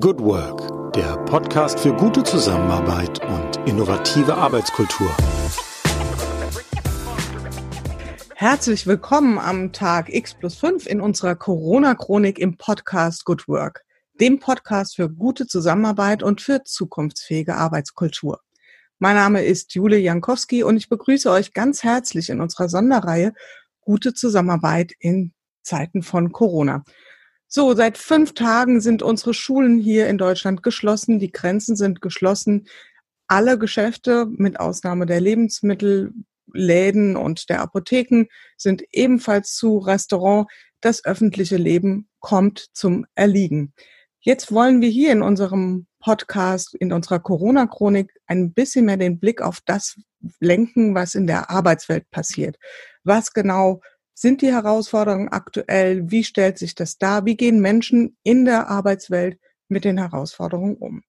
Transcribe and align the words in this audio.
Good 0.00 0.20
Work, 0.20 0.94
der 0.94 1.18
Podcast 1.26 1.78
für 1.78 1.92
gute 1.92 2.22
Zusammenarbeit 2.22 3.22
und 3.28 3.68
innovative 3.68 4.34
Arbeitskultur. 4.34 5.14
Herzlich 8.34 8.86
willkommen 8.86 9.38
am 9.38 9.74
Tag 9.74 10.08
X 10.08 10.32
plus 10.32 10.54
5 10.54 10.86
in 10.86 11.02
unserer 11.02 11.34
Corona-Chronik 11.34 12.38
im 12.38 12.56
Podcast 12.56 13.26
Good 13.26 13.46
Work, 13.48 13.84
dem 14.18 14.38
Podcast 14.38 14.96
für 14.96 15.10
gute 15.10 15.46
Zusammenarbeit 15.46 16.22
und 16.22 16.40
für 16.40 16.64
zukunftsfähige 16.64 17.56
Arbeitskultur. 17.56 18.40
Mein 18.98 19.16
Name 19.16 19.44
ist 19.44 19.74
Jule 19.74 19.98
Jankowski 19.98 20.62
und 20.62 20.78
ich 20.78 20.88
begrüße 20.88 21.30
euch 21.30 21.52
ganz 21.52 21.82
herzlich 21.82 22.30
in 22.30 22.40
unserer 22.40 22.70
Sonderreihe 22.70 23.34
Gute 23.82 24.14
Zusammenarbeit 24.14 24.92
in 25.00 25.34
Zeiten 25.62 26.02
von 26.02 26.32
Corona. 26.32 26.82
So, 27.54 27.74
seit 27.74 27.98
fünf 27.98 28.32
Tagen 28.32 28.80
sind 28.80 29.02
unsere 29.02 29.34
Schulen 29.34 29.78
hier 29.78 30.06
in 30.06 30.16
Deutschland 30.16 30.62
geschlossen, 30.62 31.18
die 31.18 31.32
Grenzen 31.32 31.76
sind 31.76 32.00
geschlossen. 32.00 32.66
Alle 33.26 33.58
Geschäfte, 33.58 34.24
mit 34.26 34.58
Ausnahme 34.58 35.04
der 35.04 35.20
Lebensmittelläden 35.20 37.14
und 37.14 37.50
der 37.50 37.60
Apotheken, 37.60 38.24
sind 38.56 38.84
ebenfalls 38.90 39.52
zu 39.52 39.76
Restaurant. 39.76 40.46
Das 40.80 41.04
öffentliche 41.04 41.58
Leben 41.58 42.08
kommt 42.20 42.68
zum 42.72 43.04
Erliegen. 43.16 43.74
Jetzt 44.20 44.50
wollen 44.50 44.80
wir 44.80 44.88
hier 44.88 45.12
in 45.12 45.20
unserem 45.20 45.86
Podcast, 46.00 46.74
in 46.74 46.90
unserer 46.90 47.20
Corona-Chronik 47.20 48.14
ein 48.26 48.54
bisschen 48.54 48.86
mehr 48.86 48.96
den 48.96 49.20
Blick 49.20 49.42
auf 49.42 49.58
das 49.66 50.00
lenken, 50.40 50.94
was 50.94 51.14
in 51.14 51.26
der 51.26 51.50
Arbeitswelt 51.50 52.10
passiert. 52.10 52.56
Was 53.04 53.34
genau 53.34 53.82
sind 54.14 54.42
die 54.42 54.52
Herausforderungen 54.52 55.28
aktuell? 55.28 56.10
Wie 56.10 56.24
stellt 56.24 56.58
sich 56.58 56.74
das 56.74 56.98
dar? 56.98 57.24
Wie 57.24 57.36
gehen 57.36 57.60
Menschen 57.60 58.16
in 58.22 58.44
der 58.44 58.68
Arbeitswelt 58.68 59.38
mit 59.68 59.84
den 59.84 59.98
Herausforderungen 59.98 60.76
um? 60.76 61.02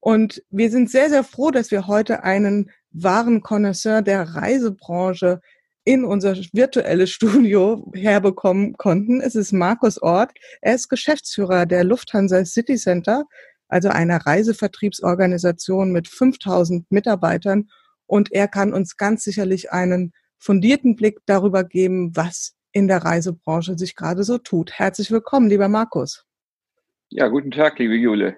Und 0.00 0.42
wir 0.50 0.70
sind 0.70 0.90
sehr, 0.90 1.08
sehr 1.08 1.24
froh, 1.24 1.50
dass 1.50 1.70
wir 1.70 1.86
heute 1.86 2.24
einen 2.24 2.70
wahren 2.90 3.40
Connoisseur 3.40 4.02
der 4.02 4.34
Reisebranche 4.34 5.40
in 5.84 6.04
unser 6.04 6.36
virtuelles 6.52 7.10
Studio 7.10 7.90
herbekommen 7.94 8.76
konnten. 8.76 9.20
Es 9.20 9.34
ist 9.34 9.52
Markus 9.52 10.00
Ort. 10.00 10.32
Er 10.60 10.74
ist 10.74 10.88
Geschäftsführer 10.88 11.66
der 11.66 11.84
Lufthansa 11.84 12.44
City 12.44 12.76
Center, 12.76 13.24
also 13.68 13.88
einer 13.88 14.18
Reisevertriebsorganisation 14.26 15.92
mit 15.92 16.08
5000 16.08 16.90
Mitarbeitern. 16.90 17.68
Und 18.06 18.32
er 18.32 18.48
kann 18.48 18.72
uns 18.74 18.96
ganz 18.96 19.24
sicherlich 19.24 19.72
einen 19.72 20.12
fundierten 20.42 20.96
Blick 20.96 21.20
darüber 21.26 21.62
geben, 21.62 22.16
was 22.16 22.56
in 22.72 22.88
der 22.88 22.98
Reisebranche 22.98 23.78
sich 23.78 23.94
gerade 23.94 24.24
so 24.24 24.38
tut. 24.38 24.72
Herzlich 24.72 25.10
willkommen, 25.12 25.48
lieber 25.48 25.68
Markus. 25.68 26.26
Ja, 27.10 27.28
guten 27.28 27.52
Tag, 27.52 27.78
liebe 27.78 27.94
Jule. 27.94 28.36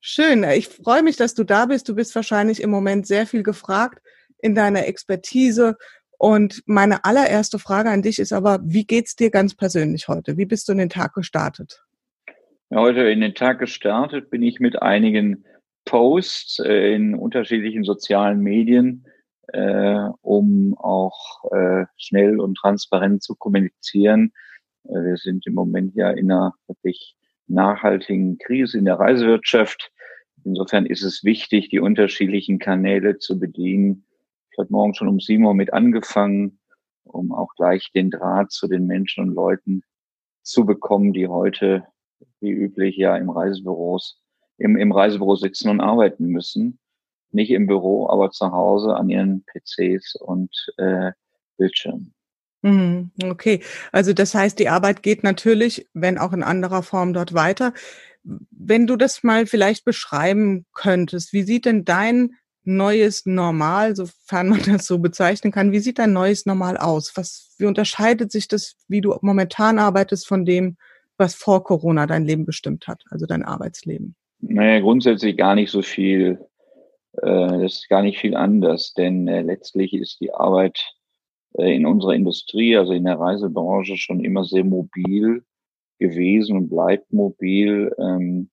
Schön. 0.00 0.44
Ich 0.44 0.68
freue 0.68 1.02
mich, 1.02 1.16
dass 1.16 1.34
du 1.34 1.44
da 1.44 1.66
bist. 1.66 1.88
Du 1.88 1.94
bist 1.94 2.14
wahrscheinlich 2.14 2.62
im 2.62 2.70
Moment 2.70 3.06
sehr 3.06 3.26
viel 3.26 3.42
gefragt 3.42 4.00
in 4.38 4.54
deiner 4.54 4.86
Expertise. 4.86 5.76
Und 6.16 6.62
meine 6.64 7.04
allererste 7.04 7.58
Frage 7.58 7.90
an 7.90 8.00
dich 8.00 8.18
ist 8.18 8.32
aber, 8.32 8.60
wie 8.62 8.86
geht's 8.86 9.14
dir 9.14 9.30
ganz 9.30 9.54
persönlich 9.54 10.08
heute? 10.08 10.38
Wie 10.38 10.46
bist 10.46 10.68
du 10.68 10.72
in 10.72 10.78
den 10.78 10.88
Tag 10.88 11.12
gestartet? 11.12 11.84
Heute 12.72 13.10
in 13.10 13.20
den 13.20 13.34
Tag 13.34 13.58
gestartet 13.58 14.30
bin 14.30 14.42
ich 14.42 14.58
mit 14.58 14.80
einigen 14.80 15.44
Posts 15.84 16.60
äh, 16.60 16.94
in 16.94 17.14
unterschiedlichen 17.14 17.84
sozialen 17.84 18.40
Medien 18.40 19.04
äh, 19.52 20.08
um 20.22 20.76
auch 20.78 21.44
äh, 21.52 21.86
schnell 21.96 22.40
und 22.40 22.56
transparent 22.56 23.22
zu 23.22 23.34
kommunizieren. 23.34 24.32
Äh, 24.84 25.02
wir 25.02 25.16
sind 25.16 25.46
im 25.46 25.54
Moment 25.54 25.94
ja 25.94 26.10
in 26.10 26.30
einer 26.30 26.54
wirklich 26.66 27.16
nachhaltigen 27.46 28.38
Krise 28.38 28.78
in 28.78 28.84
der 28.84 28.98
Reisewirtschaft. 28.98 29.90
Insofern 30.44 30.86
ist 30.86 31.02
es 31.02 31.24
wichtig, 31.24 31.68
die 31.68 31.80
unterschiedlichen 31.80 32.58
Kanäle 32.58 33.18
zu 33.18 33.38
bedienen. 33.38 34.06
Ich 34.52 34.58
habe 34.58 34.68
morgen 34.70 34.94
schon 34.94 35.08
um 35.08 35.20
sieben 35.20 35.44
Uhr 35.44 35.54
mit 35.54 35.72
angefangen, 35.72 36.60
um 37.04 37.32
auch 37.32 37.54
gleich 37.56 37.90
den 37.92 38.10
Draht 38.10 38.52
zu 38.52 38.68
den 38.68 38.86
Menschen 38.86 39.24
und 39.24 39.34
Leuten 39.34 39.82
zu 40.42 40.64
bekommen, 40.64 41.12
die 41.12 41.28
heute 41.28 41.84
wie 42.40 42.50
üblich 42.50 42.96
ja 42.96 43.16
im 43.16 43.30
Reisebüros, 43.30 44.22
im, 44.58 44.76
im 44.76 44.92
Reisebüro 44.92 45.36
sitzen 45.36 45.68
und 45.68 45.80
arbeiten 45.80 46.26
müssen 46.26 46.78
nicht 47.32 47.50
im 47.50 47.66
Büro, 47.66 48.08
aber 48.08 48.30
zu 48.30 48.52
Hause 48.52 48.94
an 48.94 49.08
ihren 49.08 49.44
PCs 49.44 50.16
und 50.16 50.50
äh, 50.78 51.12
Bildschirmen. 51.56 52.14
Mhm, 52.62 53.10
okay, 53.24 53.62
also 53.90 54.12
das 54.12 54.34
heißt, 54.34 54.58
die 54.58 54.68
Arbeit 54.68 55.02
geht 55.02 55.22
natürlich, 55.22 55.88
wenn 55.94 56.18
auch 56.18 56.32
in 56.32 56.42
anderer 56.42 56.82
Form 56.82 57.12
dort 57.12 57.32
weiter. 57.32 57.72
Wenn 58.22 58.86
du 58.86 58.96
das 58.96 59.22
mal 59.22 59.46
vielleicht 59.46 59.84
beschreiben 59.84 60.66
könntest, 60.74 61.32
wie 61.32 61.42
sieht 61.42 61.64
denn 61.64 61.84
dein 61.86 62.34
neues 62.64 63.24
Normal, 63.24 63.96
sofern 63.96 64.50
man 64.50 64.62
das 64.66 64.86
so 64.86 64.98
bezeichnen 64.98 65.52
kann, 65.52 65.72
wie 65.72 65.78
sieht 65.78 65.98
dein 65.98 66.12
neues 66.12 66.44
Normal 66.44 66.76
aus? 66.76 67.12
Was, 67.16 67.54
wie 67.58 67.64
unterscheidet 67.66 68.30
sich 68.30 68.48
das, 68.48 68.76
wie 68.88 69.00
du 69.00 69.16
momentan 69.22 69.78
arbeitest, 69.78 70.26
von 70.26 70.44
dem, 70.44 70.76
was 71.16 71.34
vor 71.34 71.64
Corona 71.64 72.06
dein 72.06 72.24
Leben 72.24 72.44
bestimmt 72.44 72.86
hat, 72.88 73.04
also 73.10 73.26
dein 73.26 73.42
Arbeitsleben? 73.42 74.14
Naja, 74.40 74.80
grundsätzlich 74.80 75.36
gar 75.36 75.54
nicht 75.54 75.70
so 75.70 75.82
viel. 75.82 76.38
Äh, 77.22 77.64
ist 77.64 77.88
gar 77.88 78.02
nicht 78.02 78.18
viel 78.18 78.36
anders, 78.36 78.94
denn 78.94 79.26
äh, 79.26 79.42
letztlich 79.42 79.94
ist 79.94 80.20
die 80.20 80.32
Arbeit 80.32 80.94
äh, 81.58 81.74
in 81.74 81.84
unserer 81.84 82.14
Industrie, 82.14 82.76
also 82.76 82.92
in 82.92 83.04
der 83.04 83.18
Reisebranche, 83.18 83.96
schon 83.96 84.24
immer 84.24 84.44
sehr 84.44 84.64
mobil 84.64 85.44
gewesen 85.98 86.56
und 86.56 86.68
bleibt 86.68 87.12
mobil. 87.12 87.94
Ähm, 87.98 88.50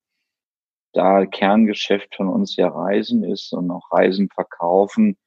da 0.94 1.25
Kerngeschäft 1.28 2.16
von 2.16 2.28
uns 2.29 2.56
ja 2.56 2.69
Reisen 2.69 3.23
ist 3.23 3.53
und 3.53 3.69
auch 3.69 3.91
Reisen 3.91 4.29
verkaufen, 4.29 5.17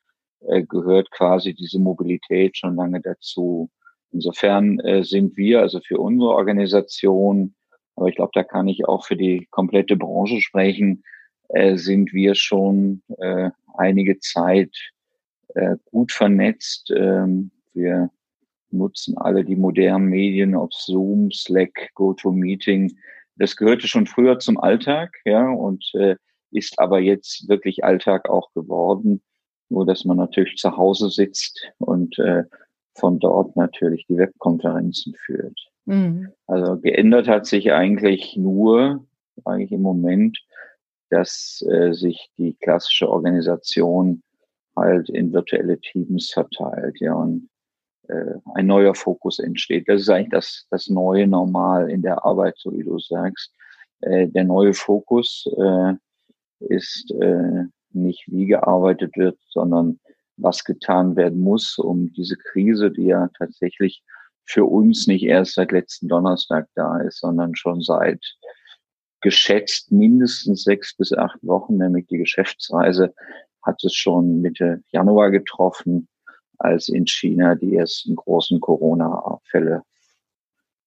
gehört 0.40 1.10
quasi 1.12 1.54
diese 1.54 1.78
Mobilität 1.78 2.56
schon 2.56 2.74
lange 2.74 3.00
dazu. 3.00 3.70
Insofern 4.10 4.80
sind 5.02 5.36
wir, 5.36 5.60
also 5.60 5.80
für 5.80 6.00
unsere 6.00 6.30
Organisation, 6.30 7.54
aber 7.94 8.08
ich 8.08 8.16
glaube, 8.16 8.32
da 8.34 8.42
kann 8.42 8.66
ich 8.66 8.88
auch 8.88 9.04
für 9.04 9.16
die 9.16 9.46
komplette 9.50 9.96
Branche 9.96 10.40
sprechen, 10.40 11.04
äh, 11.54 11.76
sind 11.76 12.12
wir 12.12 12.34
schon 12.34 13.02
äh, 13.18 13.50
einige 13.76 14.18
Zeit 14.18 14.74
äh, 15.54 15.76
gut 15.90 16.12
vernetzt. 16.12 16.92
Ähm, 16.94 17.50
wir 17.74 18.10
nutzen 18.70 19.16
alle 19.18 19.44
die 19.44 19.56
modernen 19.56 20.06
Medien, 20.06 20.54
ob 20.54 20.72
Zoom, 20.74 21.30
Slack, 21.32 21.90
GoToMeeting. 21.94 22.96
Das 23.36 23.56
gehörte 23.56 23.88
schon 23.88 24.06
früher 24.06 24.38
zum 24.38 24.58
Alltag, 24.58 25.16
ja, 25.24 25.48
und 25.48 25.84
äh, 25.94 26.16
ist 26.52 26.78
aber 26.78 27.00
jetzt 27.00 27.48
wirklich 27.48 27.84
Alltag 27.84 28.28
auch 28.28 28.52
geworden. 28.52 29.22
Nur, 29.68 29.86
dass 29.86 30.04
man 30.04 30.16
natürlich 30.16 30.56
zu 30.56 30.76
Hause 30.76 31.10
sitzt 31.10 31.60
und 31.78 32.18
äh, 32.18 32.44
von 32.94 33.18
dort 33.18 33.56
natürlich 33.56 34.04
die 34.08 34.16
Webkonferenzen 34.16 35.14
führt. 35.14 35.58
Mhm. 35.86 36.28
Also 36.46 36.78
geändert 36.78 37.28
hat 37.28 37.46
sich 37.46 37.72
eigentlich 37.72 38.36
nur, 38.36 39.06
eigentlich 39.44 39.72
im 39.72 39.82
Moment, 39.82 40.38
dass 41.10 41.64
äh, 41.68 41.92
sich 41.92 42.30
die 42.38 42.54
klassische 42.54 43.08
Organisation 43.08 44.22
halt 44.76 45.10
in 45.10 45.32
virtuelle 45.32 45.78
Teams 45.80 46.30
verteilt, 46.30 47.00
ja, 47.00 47.14
und 47.14 47.48
äh, 48.08 48.34
ein 48.54 48.66
neuer 48.66 48.94
Fokus 48.94 49.38
entsteht. 49.38 49.88
Das 49.88 50.02
ist 50.02 50.08
eigentlich 50.08 50.30
das, 50.30 50.66
das 50.70 50.88
neue 50.88 51.26
Normal 51.26 51.90
in 51.90 52.02
der 52.02 52.24
Arbeit, 52.24 52.54
so 52.58 52.72
wie 52.72 52.84
du 52.84 52.98
sagst. 52.98 53.52
Äh, 54.00 54.28
der 54.28 54.44
neue 54.44 54.74
Fokus 54.74 55.46
äh, 55.58 55.94
ist 56.60 57.10
äh, 57.20 57.64
nicht 57.92 58.24
wie 58.26 58.46
gearbeitet 58.46 59.16
wird, 59.16 59.38
sondern 59.48 60.00
was 60.36 60.64
getan 60.64 61.16
werden 61.16 61.40
muss, 61.40 61.78
um 61.78 62.12
diese 62.12 62.36
Krise, 62.36 62.90
die 62.90 63.06
ja 63.06 63.28
tatsächlich 63.38 64.02
für 64.44 64.64
uns 64.64 65.06
nicht 65.06 65.24
erst 65.24 65.54
seit 65.54 65.70
letzten 65.70 66.08
Donnerstag 66.08 66.66
da 66.74 66.98
ist, 67.00 67.20
sondern 67.20 67.54
schon 67.54 67.82
seit 67.82 68.24
geschätzt 69.20 69.92
mindestens 69.92 70.64
sechs 70.64 70.94
bis 70.94 71.12
acht 71.12 71.38
Wochen, 71.42 71.76
nämlich 71.76 72.06
die 72.06 72.18
Geschäftsreise 72.18 73.14
hat 73.62 73.82
es 73.84 73.94
schon 73.94 74.40
Mitte 74.40 74.82
Januar 74.90 75.30
getroffen, 75.30 76.08
als 76.58 76.88
in 76.88 77.06
China 77.06 77.54
die 77.54 77.76
ersten 77.76 78.16
großen 78.16 78.60
Corona-Fälle 78.60 79.82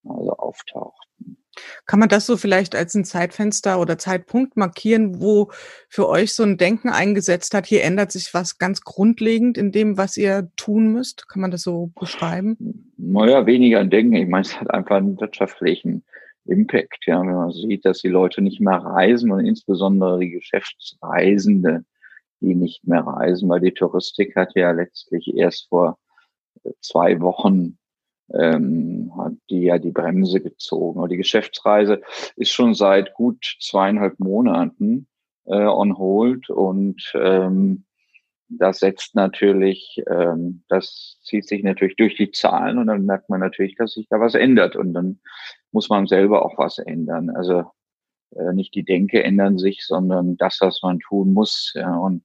also 0.05 0.31
auftauchten. 0.31 1.37
Kann 1.85 1.99
man 1.99 2.09
das 2.09 2.25
so 2.25 2.35
vielleicht 2.35 2.75
als 2.75 2.95
ein 2.95 3.05
Zeitfenster 3.05 3.79
oder 3.79 3.97
Zeitpunkt 3.97 4.57
markieren, 4.57 5.21
wo 5.21 5.51
für 5.87 6.09
euch 6.09 6.33
so 6.33 6.43
ein 6.43 6.57
Denken 6.57 6.89
eingesetzt 6.89 7.53
hat, 7.53 7.67
hier 7.67 7.83
ändert 7.83 8.11
sich 8.11 8.33
was 8.33 8.57
ganz 8.57 8.81
grundlegend 8.81 9.57
in 9.57 9.71
dem, 9.71 9.97
was 9.97 10.17
ihr 10.17 10.49
tun 10.55 10.91
müsst? 10.91 11.29
Kann 11.29 11.41
man 11.41 11.51
das 11.51 11.61
so 11.61 11.91
beschreiben? 11.99 12.91
Naja, 12.97 13.45
weniger 13.45 13.79
ein 13.79 13.91
Denken. 13.91 14.15
Ich 14.15 14.27
meine, 14.27 14.41
es 14.41 14.59
hat 14.59 14.71
einfach 14.71 14.97
einen 14.97 15.19
wirtschaftlichen 15.19 16.03
Impact, 16.45 17.05
ja, 17.05 17.21
wenn 17.21 17.33
man 17.33 17.51
sieht, 17.51 17.85
dass 17.85 17.99
die 17.99 18.09
Leute 18.09 18.41
nicht 18.41 18.59
mehr 18.59 18.77
reisen 18.77 19.31
und 19.31 19.45
insbesondere 19.45 20.19
die 20.19 20.31
Geschäftsreisende, 20.31 21.85
die 22.41 22.55
nicht 22.55 22.85
mehr 22.85 23.01
reisen, 23.01 23.49
weil 23.49 23.61
die 23.61 23.73
Touristik 23.73 24.35
hat 24.35 24.55
ja 24.55 24.71
letztlich 24.71 25.33
erst 25.35 25.69
vor 25.69 25.97
äh, 26.63 26.71
zwei 26.81 27.21
Wochen 27.21 27.77
ähm, 28.33 29.11
hat 29.17 29.33
die 29.49 29.63
ja 29.63 29.77
die 29.77 29.91
Bremse 29.91 30.41
gezogen. 30.41 30.99
Aber 30.99 31.07
die 31.07 31.17
Geschäftsreise 31.17 32.01
ist 32.35 32.51
schon 32.51 32.73
seit 32.73 33.13
gut 33.13 33.57
zweieinhalb 33.59 34.19
Monaten 34.19 35.07
äh, 35.45 35.65
on 35.65 35.97
hold. 35.97 36.49
Und 36.49 37.11
ähm, 37.15 37.85
das 38.49 38.79
setzt 38.79 39.15
natürlich, 39.15 40.01
ähm, 40.09 40.63
das 40.67 41.19
zieht 41.23 41.47
sich 41.47 41.63
natürlich 41.63 41.95
durch 41.95 42.15
die 42.15 42.31
Zahlen. 42.31 42.77
Und 42.77 42.87
dann 42.87 43.05
merkt 43.05 43.29
man 43.29 43.39
natürlich, 43.39 43.75
dass 43.75 43.93
sich 43.93 44.07
da 44.09 44.19
was 44.19 44.35
ändert. 44.35 44.75
Und 44.75 44.93
dann 44.93 45.19
muss 45.73 45.89
man 45.89 46.07
selber 46.07 46.45
auch 46.45 46.57
was 46.57 46.77
ändern. 46.77 47.29
Also 47.29 47.65
äh, 48.35 48.53
nicht 48.53 48.73
die 48.75 48.85
Denke 48.85 49.23
ändern 49.23 49.57
sich, 49.57 49.85
sondern 49.85 50.37
das, 50.37 50.59
was 50.61 50.81
man 50.81 50.99
tun 50.99 51.33
muss 51.33 51.73
ja, 51.75 51.95
und 51.97 52.23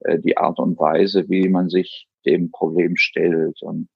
äh, 0.00 0.18
die 0.18 0.36
Art 0.36 0.58
und 0.58 0.78
Weise, 0.78 1.28
wie 1.28 1.48
man 1.48 1.68
sich 1.68 2.08
dem 2.24 2.50
Problem 2.50 2.96
stellt 2.96 3.62
und 3.62 3.88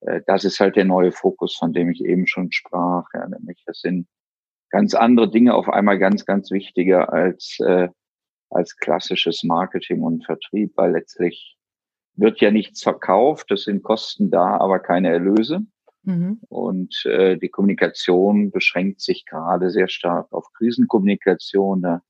äh, 0.00 0.20
das 0.26 0.44
ist 0.44 0.60
halt 0.60 0.76
der 0.76 0.84
neue 0.84 1.12
Fokus, 1.12 1.56
von 1.56 1.72
dem 1.72 1.90
ich 1.90 2.04
eben 2.04 2.26
schon 2.26 2.52
sprach. 2.52 3.06
Ja, 3.14 3.28
nämlich 3.28 3.62
das 3.66 3.80
sind 3.80 4.06
ganz 4.70 4.94
andere 4.94 5.30
Dinge 5.30 5.54
auf 5.54 5.68
einmal 5.68 5.98
ganz, 5.98 6.24
ganz 6.24 6.50
wichtiger 6.50 7.12
als, 7.12 7.58
äh, 7.60 7.88
als 8.50 8.76
klassisches 8.76 9.44
Marketing 9.44 10.02
und 10.02 10.24
Vertrieb, 10.24 10.72
weil 10.76 10.92
letztlich 10.92 11.56
wird 12.14 12.40
ja 12.40 12.50
nichts 12.50 12.82
verkauft, 12.82 13.50
es 13.52 13.64
sind 13.64 13.82
Kosten 13.82 14.30
da, 14.30 14.56
aber 14.58 14.80
keine 14.80 15.10
Erlöse. 15.10 15.60
Mhm. 16.02 16.40
Und 16.48 17.04
äh, 17.06 17.36
die 17.36 17.48
Kommunikation 17.48 18.50
beschränkt 18.50 19.00
sich 19.00 19.26
gerade 19.26 19.70
sehr 19.70 19.88
stark 19.88 20.32
auf 20.32 20.52
Krisenkommunikation. 20.54 21.82
Da 21.82 22.02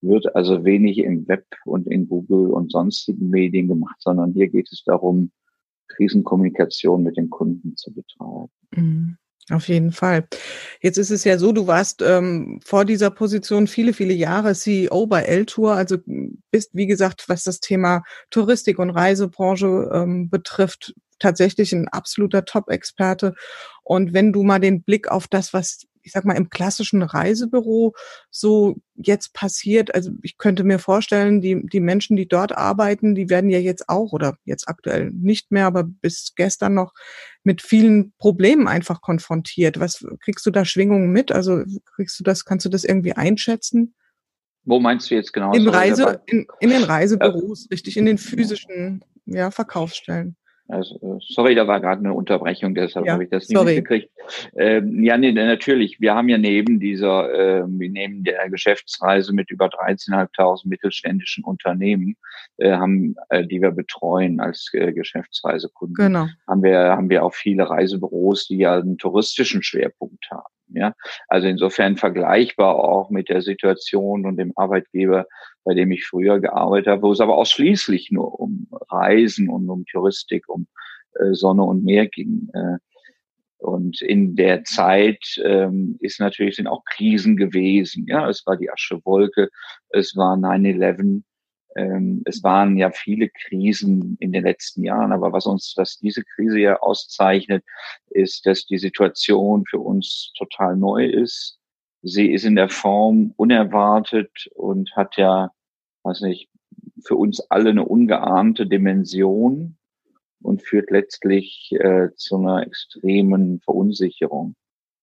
wird 0.00 0.34
also 0.34 0.64
wenig 0.64 0.98
im 0.98 1.26
Web 1.28 1.46
und 1.64 1.86
in 1.86 2.08
Google 2.08 2.50
und 2.50 2.72
sonstigen 2.72 3.30
Medien 3.30 3.68
gemacht, 3.68 3.96
sondern 3.98 4.32
hier 4.32 4.48
geht 4.48 4.68
es 4.72 4.82
darum, 4.84 5.30
Krisenkommunikation 5.88 7.02
mit 7.02 7.16
den 7.16 7.30
Kunden 7.30 7.76
zu 7.76 7.92
betreiben. 7.92 8.50
Mhm. 8.74 9.18
Auf 9.50 9.68
jeden 9.68 9.92
Fall. 9.92 10.28
Jetzt 10.82 10.98
ist 10.98 11.10
es 11.10 11.24
ja 11.24 11.38
so, 11.38 11.52
du 11.52 11.66
warst 11.66 12.02
ähm, 12.02 12.60
vor 12.62 12.84
dieser 12.84 13.10
Position 13.10 13.66
viele, 13.66 13.94
viele 13.94 14.12
Jahre 14.12 14.54
CEO 14.54 15.06
bei 15.06 15.22
L-Tour, 15.22 15.72
also 15.72 15.96
bist, 16.50 16.70
wie 16.74 16.86
gesagt, 16.86 17.24
was 17.28 17.44
das 17.44 17.60
Thema 17.60 18.02
Touristik 18.30 18.78
und 18.78 18.90
Reisebranche 18.90 19.90
ähm, 19.92 20.28
betrifft, 20.28 20.94
tatsächlich 21.18 21.72
ein 21.72 21.88
absoluter 21.88 22.44
Top-Experte. 22.44 23.34
Und 23.82 24.12
wenn 24.12 24.32
du 24.32 24.42
mal 24.42 24.58
den 24.58 24.82
Blick 24.82 25.08
auf 25.08 25.28
das, 25.28 25.52
was 25.52 25.86
ich 26.08 26.12
sag 26.12 26.24
mal, 26.24 26.36
im 26.36 26.48
klassischen 26.48 27.02
Reisebüro 27.02 27.94
so 28.30 28.76
jetzt 28.94 29.34
passiert. 29.34 29.94
Also 29.94 30.10
ich 30.22 30.38
könnte 30.38 30.64
mir 30.64 30.78
vorstellen, 30.78 31.42
die, 31.42 31.64
die 31.66 31.80
Menschen, 31.80 32.16
die 32.16 32.26
dort 32.26 32.56
arbeiten, 32.56 33.14
die 33.14 33.28
werden 33.28 33.50
ja 33.50 33.58
jetzt 33.58 33.88
auch 33.88 34.12
oder 34.12 34.36
jetzt 34.44 34.68
aktuell 34.68 35.10
nicht 35.10 35.52
mehr, 35.52 35.66
aber 35.66 35.84
bis 35.84 36.32
gestern 36.34 36.74
noch 36.74 36.94
mit 37.44 37.60
vielen 37.60 38.14
Problemen 38.16 38.66
einfach 38.66 39.02
konfrontiert. 39.02 39.78
Was 39.80 40.04
kriegst 40.20 40.46
du 40.46 40.50
da 40.50 40.64
Schwingungen 40.64 41.10
mit? 41.10 41.30
Also 41.30 41.62
kriegst 41.94 42.18
du 42.18 42.24
das, 42.24 42.46
kannst 42.46 42.64
du 42.64 42.70
das 42.70 42.84
irgendwie 42.84 43.12
einschätzen? 43.12 43.94
Wo 44.64 44.80
meinst 44.80 45.10
du 45.10 45.14
jetzt 45.14 45.32
genau? 45.32 45.52
In, 45.52 45.68
Reise, 45.68 46.22
in, 46.26 46.46
in 46.60 46.70
den 46.70 46.84
Reisebüros, 46.84 47.64
ja. 47.64 47.68
richtig, 47.72 47.96
in 47.96 48.06
den 48.06 48.18
physischen 48.18 49.04
ja, 49.26 49.50
Verkaufsstellen. 49.50 50.36
Also, 50.68 51.18
sorry, 51.26 51.54
da 51.54 51.66
war 51.66 51.80
gerade 51.80 52.00
eine 52.00 52.12
Unterbrechung, 52.12 52.74
deshalb 52.74 53.06
ja, 53.06 53.14
habe 53.14 53.24
ich 53.24 53.30
das 53.30 53.48
nicht 53.48 53.64
mitgekriegt. 53.64 54.10
Ähm, 54.54 55.02
ja, 55.02 55.16
nee, 55.16 55.32
natürlich. 55.32 55.98
Wir 55.98 56.14
haben 56.14 56.28
ja 56.28 56.36
neben 56.36 56.78
dieser, 56.78 57.32
äh, 57.32 57.64
wir 57.66 57.90
nehmen 57.90 58.22
der 58.22 58.50
Geschäftsreise 58.50 59.32
mit 59.32 59.50
über 59.50 59.68
13.500 59.68 60.68
mittelständischen 60.68 61.42
Unternehmen, 61.44 62.16
äh, 62.58 62.72
haben, 62.72 63.14
äh, 63.30 63.46
die 63.46 63.62
wir 63.62 63.70
betreuen 63.70 64.40
als 64.40 64.68
äh, 64.74 64.92
Geschäftsreisekunden. 64.92 65.94
Genau. 65.94 66.26
Haben 66.46 66.62
wir, 66.62 66.78
haben 66.78 67.08
wir 67.08 67.24
auch 67.24 67.32
viele 67.32 67.70
Reisebüros, 67.70 68.46
die 68.46 68.58
ja 68.58 68.78
einen 68.78 68.98
touristischen 68.98 69.62
Schwerpunkt 69.62 70.30
haben. 70.30 70.52
Ja, 70.70 70.92
also 71.28 71.46
insofern 71.46 71.96
vergleichbar 71.96 72.76
auch 72.76 73.08
mit 73.08 73.30
der 73.30 73.40
Situation 73.40 74.26
und 74.26 74.36
dem 74.36 74.52
Arbeitgeber, 74.54 75.26
bei 75.64 75.72
dem 75.72 75.90
ich 75.92 76.04
früher 76.04 76.40
gearbeitet 76.40 76.88
habe, 76.88 77.02
wo 77.02 77.12
es 77.12 77.20
aber 77.20 77.38
ausschließlich 77.38 78.10
nur 78.10 78.38
um 78.38 78.67
Reisen 78.90 79.48
und 79.48 79.68
um 79.68 79.84
Touristik, 79.86 80.48
um 80.48 80.66
äh, 81.14 81.34
Sonne 81.34 81.64
und 81.64 81.84
Meer 81.84 82.06
ging. 82.06 82.48
Äh, 82.52 82.78
und 83.58 84.00
in 84.02 84.36
der 84.36 84.62
Zeit 84.64 85.40
ähm, 85.44 85.96
ist 86.00 86.20
natürlich 86.20 86.56
sind 86.56 86.68
auch 86.68 86.84
Krisen 86.84 87.36
gewesen. 87.36 88.06
Ja, 88.06 88.28
es 88.28 88.46
war 88.46 88.56
die 88.56 88.70
Aschewolke, 88.70 89.50
es 89.88 90.14
war 90.16 90.36
9/11, 90.36 91.24
ähm, 91.76 92.22
es 92.24 92.42
waren 92.44 92.76
ja 92.76 92.90
viele 92.90 93.28
Krisen 93.28 94.16
in 94.20 94.32
den 94.32 94.44
letzten 94.44 94.84
Jahren, 94.84 95.12
aber 95.12 95.32
was 95.32 95.46
uns, 95.46 95.74
was 95.76 95.98
diese 95.98 96.22
Krise 96.22 96.58
ja 96.58 96.78
auszeichnet, 96.78 97.64
ist, 98.10 98.46
dass 98.46 98.64
die 98.66 98.78
Situation 98.78 99.64
für 99.66 99.80
uns 99.80 100.32
total 100.38 100.76
neu 100.76 101.06
ist. 101.06 101.58
Sie 102.02 102.30
ist 102.30 102.44
in 102.44 102.54
der 102.54 102.68
Form 102.68 103.32
unerwartet 103.36 104.48
und 104.54 104.94
hat 104.94 105.16
ja, 105.16 105.50
weiß 106.04 106.20
nicht, 106.22 106.48
für 107.04 107.16
uns 107.16 107.40
alle 107.50 107.70
eine 107.70 107.84
ungeahnte 107.84 108.66
Dimension 108.66 109.76
und 110.42 110.62
führt 110.62 110.90
letztlich 110.90 111.72
äh, 111.72 112.08
zu 112.16 112.36
einer 112.36 112.62
extremen 112.66 113.60
Verunsicherung. 113.60 114.54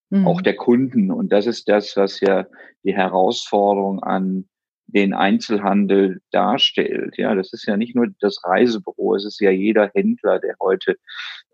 Mhm. 0.09 0.27
Auch 0.27 0.41
der 0.41 0.55
Kunden. 0.55 1.11
Und 1.11 1.31
das 1.31 1.45
ist 1.45 1.67
das, 1.67 1.97
was 1.97 2.19
ja 2.19 2.47
die 2.83 2.95
Herausforderung 2.95 4.01
an 4.01 4.47
den 4.87 5.13
Einzelhandel 5.13 6.21
darstellt. 6.31 7.17
Ja, 7.17 7.35
das 7.35 7.53
ist 7.53 7.65
ja 7.65 7.75
nicht 7.75 7.95
nur 7.95 8.07
das 8.19 8.43
Reisebüro, 8.43 9.15
es 9.15 9.25
ist 9.25 9.39
ja 9.41 9.51
jeder 9.51 9.89
Händler, 9.93 10.39
der 10.39 10.55
heute 10.61 10.97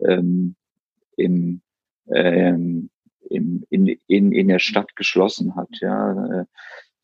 ähm, 0.05 0.55
im, 1.15 1.61
ähm, 2.13 2.89
im, 3.29 3.65
in, 3.69 3.87
in, 4.07 4.31
in 4.33 4.47
der 4.47 4.59
Stadt 4.59 4.95
geschlossen 4.95 5.55
hat. 5.55 5.69
Ja, 5.79 6.41
äh, 6.41 6.45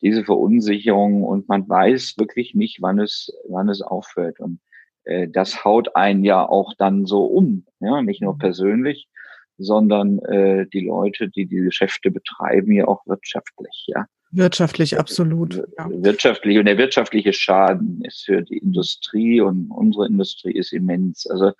diese 0.00 0.24
Verunsicherung 0.24 1.24
und 1.24 1.48
man 1.48 1.68
weiß 1.68 2.14
wirklich 2.18 2.54
nicht, 2.54 2.80
wann 2.80 2.98
es, 2.98 3.32
wann 3.48 3.68
es 3.68 3.82
aufhört. 3.82 4.40
Und 4.40 4.60
äh, 5.04 5.28
das 5.28 5.64
haut 5.64 5.96
einen 5.96 6.24
ja 6.24 6.46
auch 6.48 6.74
dann 6.78 7.06
so 7.06 7.24
um, 7.24 7.66
ja, 7.80 8.02
nicht 8.02 8.22
nur 8.22 8.38
persönlich, 8.38 9.08
sondern 9.56 10.20
äh, 10.20 10.66
die 10.72 10.86
Leute, 10.86 11.28
die 11.28 11.46
die 11.46 11.56
Geschäfte 11.56 12.10
betreiben, 12.10 12.72
ja 12.72 12.86
auch 12.86 13.04
wirtschaftlich, 13.06 13.84
ja. 13.88 14.06
Wirtschaftlich, 14.30 14.98
absolut. 14.98 15.62
Ja. 15.78 15.88
Wirtschaftlich 15.90 16.58
und 16.58 16.66
der 16.66 16.76
wirtschaftliche 16.76 17.32
Schaden 17.32 18.02
ist 18.04 18.26
für 18.26 18.42
die 18.42 18.58
Industrie 18.58 19.40
und 19.40 19.70
unsere 19.70 20.06
Industrie 20.06 20.52
ist 20.52 20.72
immens. 20.72 21.26
Also 21.26 21.52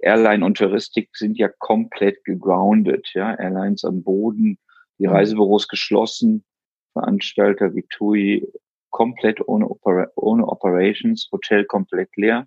Airline 0.00 0.44
und 0.44 0.56
Touristik 0.56 1.10
sind 1.16 1.36
ja 1.38 1.48
komplett 1.48 2.24
gegroundet, 2.24 3.08
ja. 3.14 3.34
Airlines 3.34 3.84
am 3.84 4.02
Boden, 4.02 4.58
die 4.98 5.06
mhm. 5.06 5.14
Reisebüros 5.14 5.68
geschlossen, 5.68 6.44
Veranstalter 6.92 7.74
wie 7.74 7.84
TUI 7.88 8.46
komplett 8.90 9.46
ohne, 9.46 9.68
Opera 9.68 10.08
ohne 10.16 10.46
Operations, 10.46 11.28
Hotel 11.32 11.64
komplett 11.64 12.16
leer 12.16 12.46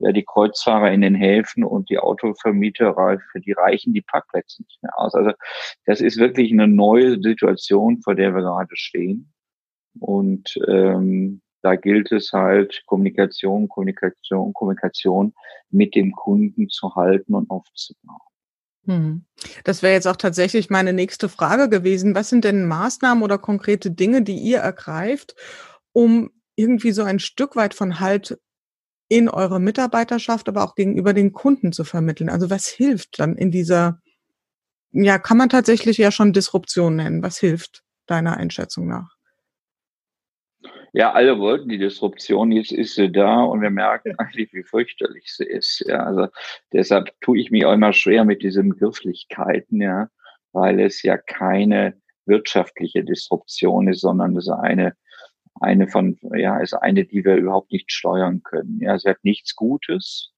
ja, 0.00 0.12
die 0.12 0.24
Kreuzfahrer 0.24 0.92
in 0.92 1.00
den 1.00 1.14
Häfen 1.14 1.64
und 1.64 1.90
die 1.90 1.98
Autovermieter, 1.98 2.94
für 3.32 3.40
die 3.40 3.52
reichen 3.52 3.92
die 3.92 4.02
Parkplätze 4.02 4.62
nicht 4.62 4.82
mehr 4.82 4.92
aus. 4.96 5.14
Also 5.14 5.32
das 5.86 6.00
ist 6.00 6.18
wirklich 6.18 6.52
eine 6.52 6.68
neue 6.68 7.20
Situation, 7.20 8.00
vor 8.02 8.14
der 8.14 8.34
wir 8.34 8.42
gerade 8.42 8.76
stehen. 8.76 9.32
Und 9.98 10.56
ähm, 10.68 11.40
da 11.62 11.74
gilt 11.74 12.12
es 12.12 12.32
halt, 12.32 12.82
Kommunikation, 12.86 13.68
Kommunikation, 13.68 14.52
Kommunikation 14.52 15.34
mit 15.70 15.96
dem 15.96 16.12
Kunden 16.12 16.68
zu 16.68 16.94
halten 16.94 17.34
und 17.34 17.50
aufzubauen. 17.50 18.20
Hm. 18.88 19.24
Das 19.64 19.82
wäre 19.82 19.92
jetzt 19.92 20.08
auch 20.08 20.16
tatsächlich 20.16 20.70
meine 20.70 20.94
nächste 20.94 21.28
Frage 21.28 21.68
gewesen. 21.68 22.14
Was 22.14 22.30
sind 22.30 22.44
denn 22.44 22.66
Maßnahmen 22.66 23.22
oder 23.22 23.36
konkrete 23.38 23.90
Dinge, 23.90 24.22
die 24.22 24.38
ihr 24.38 24.58
ergreift, 24.58 25.34
um 25.92 26.30
irgendwie 26.56 26.92
so 26.92 27.02
ein 27.02 27.18
Stück 27.18 27.54
weit 27.54 27.74
von 27.74 28.00
Halt 28.00 28.38
in 29.08 29.28
eure 29.28 29.60
Mitarbeiterschaft, 29.60 30.48
aber 30.48 30.64
auch 30.64 30.74
gegenüber 30.76 31.14
den 31.14 31.32
Kunden 31.32 31.72
zu 31.72 31.84
vermitteln? 31.84 32.30
Also 32.30 32.50
was 32.50 32.68
hilft 32.68 33.20
dann 33.20 33.36
in 33.36 33.50
dieser, 33.50 34.00
ja, 34.92 35.18
kann 35.18 35.38
man 35.38 35.50
tatsächlich 35.50 35.98
ja 35.98 36.12
schon 36.12 36.32
Disruption 36.34 36.96
nennen? 36.96 37.22
Was 37.22 37.38
hilft 37.38 37.84
deiner 38.06 38.38
Einschätzung 38.38 38.88
nach? 38.88 39.17
Ja, 40.98 41.12
alle 41.12 41.38
wollten 41.38 41.68
die 41.68 41.78
Disruption, 41.78 42.50
jetzt 42.50 42.72
ist 42.72 42.96
sie 42.96 43.12
da 43.12 43.42
und 43.42 43.62
wir 43.62 43.70
merken 43.70 44.18
eigentlich, 44.18 44.52
wie 44.52 44.64
fürchterlich 44.64 45.32
sie 45.32 45.44
ist. 45.44 45.84
Ja, 45.86 46.02
also 46.02 46.26
deshalb 46.72 47.12
tue 47.20 47.38
ich 47.38 47.52
mich 47.52 47.64
auch 47.64 47.72
immer 47.72 47.92
schwer 47.92 48.24
mit 48.24 48.42
diesen 48.42 48.70
Begrifflichkeiten, 48.70 49.80
ja, 49.80 50.08
weil 50.50 50.80
es 50.80 51.04
ja 51.04 51.16
keine 51.16 51.94
wirtschaftliche 52.26 53.04
Disruption 53.04 53.86
ist, 53.86 54.00
sondern 54.00 54.36
es 54.36 54.48
ist 54.48 54.50
eine 54.50 54.94
eine 55.60 55.86
von, 55.86 56.18
ja, 56.34 56.58
ist 56.58 56.74
eine, 56.74 57.04
die 57.04 57.24
wir 57.24 57.36
überhaupt 57.36 57.70
nicht 57.70 57.92
steuern 57.92 58.42
können. 58.42 58.80
Ja, 58.80 58.98
sie 58.98 59.08
hat 59.08 59.22
nichts 59.22 59.54
Gutes. 59.54 60.32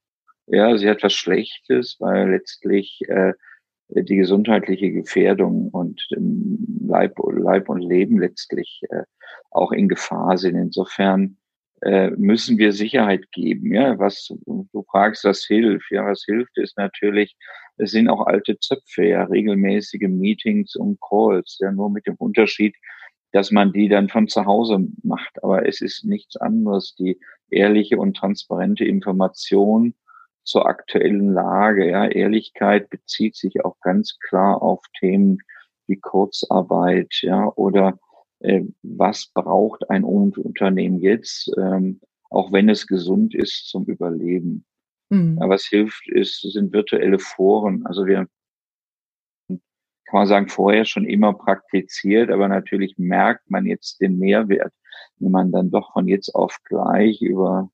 Ja, 0.46 0.76
sie 0.76 0.90
hat 0.90 1.02
was 1.02 1.14
Schlechtes, 1.14 1.96
weil 2.00 2.32
letztlich 2.32 3.00
äh, 3.08 3.32
die 3.92 4.16
gesundheitliche 4.16 4.90
Gefährdung 4.92 5.68
und 5.70 6.06
Leib, 6.86 7.18
Leib 7.32 7.68
und 7.68 7.80
Leben 7.80 8.18
letztlich 8.18 8.82
äh, 8.90 9.02
auch 9.50 9.72
in 9.72 9.88
Gefahr 9.88 10.38
sind. 10.38 10.56
Insofern 10.56 11.36
äh, 11.82 12.10
müssen 12.10 12.58
wir 12.58 12.72
Sicherheit 12.72 13.30
geben. 13.32 13.74
Ja, 13.74 13.98
was 13.98 14.32
du 14.46 14.84
fragst, 14.90 15.24
was 15.24 15.44
hilft? 15.44 15.90
Ja, 15.90 16.04
was 16.06 16.24
hilft, 16.24 16.56
ist 16.58 16.76
natürlich 16.76 17.36
es 17.80 17.92
sind 17.92 18.08
auch 18.08 18.26
alte 18.26 18.58
Zöpfe, 18.58 19.06
ja, 19.06 19.24
regelmäßige 19.24 20.08
Meetings 20.08 20.76
und 20.76 20.98
Calls, 21.00 21.58
ja, 21.60 21.72
nur 21.72 21.90
mit 21.90 22.06
dem 22.06 22.16
Unterschied, 22.16 22.76
dass 23.32 23.50
man 23.50 23.72
die 23.72 23.88
dann 23.88 24.08
von 24.08 24.28
zu 24.28 24.44
Hause 24.44 24.86
macht. 25.02 25.42
Aber 25.42 25.66
es 25.66 25.80
ist 25.80 26.04
nichts 26.04 26.36
anderes, 26.36 26.94
die 26.96 27.18
ehrliche 27.48 27.96
und 27.96 28.16
transparente 28.16 28.84
Information 28.84 29.94
zur 30.44 30.66
aktuellen 30.66 31.32
Lage. 31.32 31.90
Ja, 31.90 32.06
Ehrlichkeit 32.06 32.90
bezieht 32.90 33.36
sich 33.36 33.64
auch 33.64 33.78
ganz 33.80 34.18
klar 34.18 34.62
auf 34.62 34.82
Themen 34.98 35.38
wie 35.86 35.96
Kurzarbeit, 35.96 37.18
ja, 37.22 37.46
oder 37.56 37.98
äh, 38.40 38.62
was 38.82 39.30
braucht 39.34 39.90
ein 39.90 40.04
Unternehmen 40.04 41.00
jetzt, 41.00 41.50
ähm, 41.58 42.00
auch 42.30 42.52
wenn 42.52 42.68
es 42.68 42.86
gesund 42.86 43.34
ist 43.34 43.68
zum 43.68 43.84
Überleben. 43.84 44.64
Mhm. 45.10 45.38
Aber 45.40 45.54
was 45.54 45.64
hilft, 45.64 46.08
ist, 46.08 46.40
sind 46.40 46.72
virtuelle 46.72 47.18
Foren. 47.18 47.84
Also 47.86 48.06
wir 48.06 48.28
kann 50.10 50.18
man 50.18 50.26
sagen, 50.26 50.48
vorher 50.48 50.84
schon 50.84 51.04
immer 51.04 51.32
praktiziert, 51.32 52.30
aber 52.30 52.48
natürlich 52.48 52.98
merkt 52.98 53.48
man 53.48 53.64
jetzt 53.64 54.00
den 54.00 54.18
Mehrwert, 54.18 54.72
wenn 55.18 55.30
man 55.30 55.52
dann 55.52 55.70
doch 55.70 55.92
von 55.92 56.08
jetzt 56.08 56.34
auf 56.34 56.58
gleich 56.64 57.22
über 57.22 57.70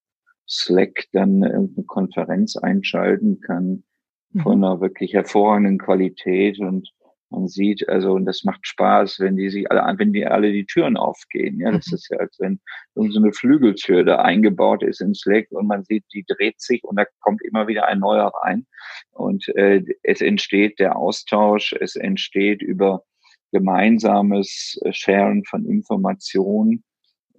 Slack 0.48 1.04
dann 1.12 1.42
eine 1.42 1.84
Konferenz 1.86 2.56
einschalten 2.56 3.40
kann 3.40 3.84
mhm. 4.32 4.40
von 4.40 4.64
einer 4.64 4.80
wirklich 4.80 5.12
hervorragenden 5.14 5.78
Qualität 5.78 6.58
und 6.60 6.92
man 7.30 7.48
sieht 7.48 7.88
also, 7.88 8.12
und 8.12 8.24
das 8.24 8.44
macht 8.44 8.66
Spaß, 8.66 9.18
wenn 9.18 9.36
die 9.36 9.50
sich 9.50 9.70
alle, 9.70 9.98
wenn 9.98 10.12
die 10.12 10.24
alle 10.26 10.52
die 10.52 10.64
Türen 10.64 10.96
aufgehen. 10.96 11.58
Ja, 11.58 11.72
das 11.72 11.88
mhm. 11.88 11.94
ist 11.94 12.08
ja, 12.10 12.18
als 12.18 12.38
wenn 12.38 12.60
so 12.94 13.18
eine 13.18 13.32
Flügeltür 13.32 14.04
da 14.04 14.16
eingebaut 14.16 14.84
ist 14.84 15.00
in 15.00 15.12
Slack 15.12 15.48
und 15.50 15.66
man 15.66 15.82
sieht, 15.84 16.04
die 16.14 16.24
dreht 16.26 16.60
sich 16.60 16.84
und 16.84 16.96
da 16.96 17.04
kommt 17.20 17.42
immer 17.42 17.66
wieder 17.66 17.86
ein 17.86 17.98
neuer 17.98 18.32
rein. 18.42 18.66
Und 19.10 19.48
äh, 19.56 19.82
es 20.04 20.20
entsteht 20.20 20.78
der 20.78 20.96
Austausch, 20.96 21.74
es 21.80 21.96
entsteht 21.96 22.62
über 22.62 23.02
gemeinsames 23.50 24.78
äh, 24.84 24.92
Sharen 24.92 25.44
von 25.44 25.66
Informationen. 25.66 26.84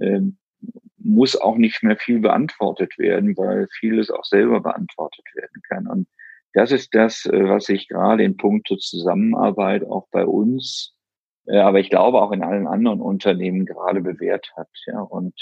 Ähm, 0.01 0.37
muss 1.07 1.39
auch 1.39 1.55
nicht 1.55 1.83
mehr 1.83 1.97
viel 1.97 2.19
beantwortet 2.19 2.97
werden, 2.97 3.35
weil 3.37 3.67
vieles 3.79 4.11
auch 4.11 4.25
selber 4.25 4.59
beantwortet 4.59 5.25
werden 5.33 5.61
kann. 5.67 5.87
Und 5.87 6.07
das 6.53 6.71
ist 6.71 6.93
das, 6.93 7.25
äh, 7.25 7.47
was 7.47 7.65
sich 7.65 7.87
gerade 7.87 8.23
in 8.23 8.37
puncto 8.37 8.75
Zusammenarbeit 8.75 9.85
auch 9.85 10.07
bei 10.11 10.25
uns, 10.25 10.93
äh, 11.45 11.57
aber 11.57 11.79
ich 11.79 11.89
glaube 11.89 12.21
auch 12.21 12.31
in 12.31 12.43
allen 12.43 12.67
anderen 12.67 13.01
Unternehmen 13.01 13.65
gerade 13.65 14.01
bewährt 14.01 14.51
hat. 14.57 14.69
Ja, 14.85 15.01
und 15.01 15.33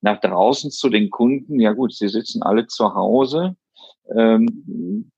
nach 0.00 0.20
draußen 0.20 0.70
zu 0.70 0.88
den 0.88 1.10
Kunden, 1.10 1.60
ja 1.60 1.72
gut, 1.72 1.94
sie 1.94 2.08
sitzen 2.08 2.42
alle 2.42 2.66
zu 2.66 2.94
Hause. 2.94 3.56
Ähm, 4.14 5.10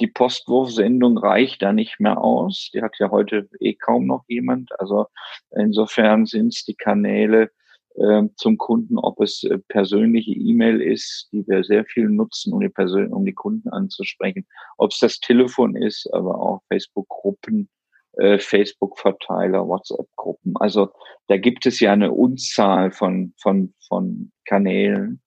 die 0.00 0.06
Postwurfsendung 0.06 1.18
reicht 1.18 1.62
da 1.62 1.72
nicht 1.72 1.98
mehr 1.98 2.18
aus. 2.18 2.70
Die 2.72 2.82
hat 2.82 2.96
ja 2.98 3.10
heute 3.10 3.48
eh 3.60 3.74
kaum 3.74 4.06
noch 4.06 4.24
jemand. 4.28 4.70
Also 4.80 5.06
insofern 5.50 6.26
sind 6.26 6.54
es 6.54 6.64
die 6.64 6.76
Kanäle, 6.76 7.50
äh, 7.98 8.28
zum 8.36 8.58
Kunden, 8.58 8.98
ob 8.98 9.20
es 9.20 9.44
äh, 9.44 9.58
persönliche 9.68 10.32
E-Mail 10.32 10.80
ist, 10.80 11.28
die 11.32 11.46
wir 11.46 11.64
sehr 11.64 11.84
viel 11.84 12.08
nutzen, 12.08 12.52
um 12.52 12.60
die, 12.60 12.70
um 13.10 13.24
die 13.24 13.34
Kunden 13.34 13.68
anzusprechen, 13.70 14.46
ob 14.76 14.92
es 14.92 14.98
das 14.98 15.20
Telefon 15.20 15.76
ist, 15.76 16.08
aber 16.12 16.40
auch 16.40 16.62
Facebook-Gruppen, 16.68 17.68
äh, 18.12 18.38
Facebook-Verteiler, 18.38 19.66
WhatsApp-Gruppen. 19.66 20.56
Also 20.56 20.90
da 21.28 21.36
gibt 21.36 21.66
es 21.66 21.80
ja 21.80 21.92
eine 21.92 22.12
Unzahl 22.12 22.90
von, 22.90 23.34
von, 23.40 23.74
von 23.86 24.32
Kanälen, 24.44 25.20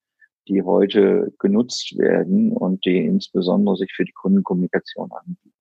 die 0.48 0.64
heute 0.64 1.34
genutzt 1.40 1.98
werden 1.98 2.52
und 2.52 2.86
die 2.86 3.06
insbesondere 3.06 3.78
sich 3.78 3.92
für 3.94 4.06
die 4.06 4.12
Kundenkommunikation 4.14 5.12
anbieten. 5.12 5.61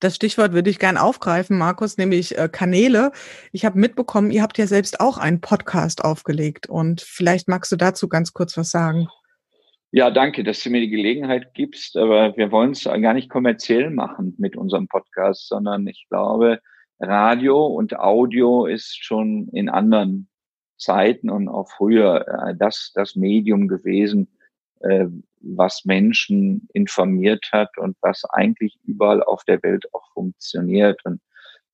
Das 0.00 0.16
Stichwort 0.16 0.52
würde 0.52 0.70
ich 0.70 0.78
gern 0.78 0.96
aufgreifen, 0.96 1.58
Markus, 1.58 1.98
nämlich 1.98 2.38
äh, 2.38 2.48
Kanäle. 2.50 3.12
Ich 3.52 3.64
habe 3.64 3.78
mitbekommen, 3.78 4.30
ihr 4.30 4.42
habt 4.42 4.58
ja 4.58 4.66
selbst 4.66 5.00
auch 5.00 5.18
einen 5.18 5.40
Podcast 5.40 6.04
aufgelegt 6.04 6.68
und 6.68 7.00
vielleicht 7.00 7.48
magst 7.48 7.72
du 7.72 7.76
dazu 7.76 8.08
ganz 8.08 8.32
kurz 8.32 8.56
was 8.56 8.70
sagen. 8.70 9.08
Ja, 9.92 10.10
danke, 10.10 10.44
dass 10.44 10.62
du 10.62 10.70
mir 10.70 10.80
die 10.80 10.90
Gelegenheit 10.90 11.54
gibst, 11.54 11.96
aber 11.96 12.36
wir 12.36 12.50
wollen 12.50 12.72
es 12.72 12.84
gar 12.84 13.14
nicht 13.14 13.30
kommerziell 13.30 13.90
machen 13.90 14.34
mit 14.38 14.56
unserem 14.56 14.88
Podcast, 14.88 15.48
sondern 15.48 15.86
ich 15.86 16.06
glaube, 16.10 16.60
Radio 17.00 17.66
und 17.66 17.98
Audio 17.98 18.66
ist 18.66 18.96
schon 19.02 19.48
in 19.52 19.68
anderen 19.68 20.28
Zeiten 20.76 21.30
und 21.30 21.48
auch 21.48 21.70
früher 21.70 22.26
äh, 22.28 22.54
das, 22.56 22.92
das 22.94 23.16
Medium 23.16 23.68
gewesen, 23.68 24.28
äh, 24.80 25.06
was 25.40 25.84
Menschen 25.84 26.68
informiert 26.72 27.48
hat 27.52 27.76
und 27.78 27.96
was 28.00 28.24
eigentlich 28.30 28.78
überall 28.84 29.22
auf 29.22 29.44
der 29.44 29.62
Welt 29.62 29.84
auch 29.94 30.06
funktioniert. 30.12 31.04
Und 31.04 31.20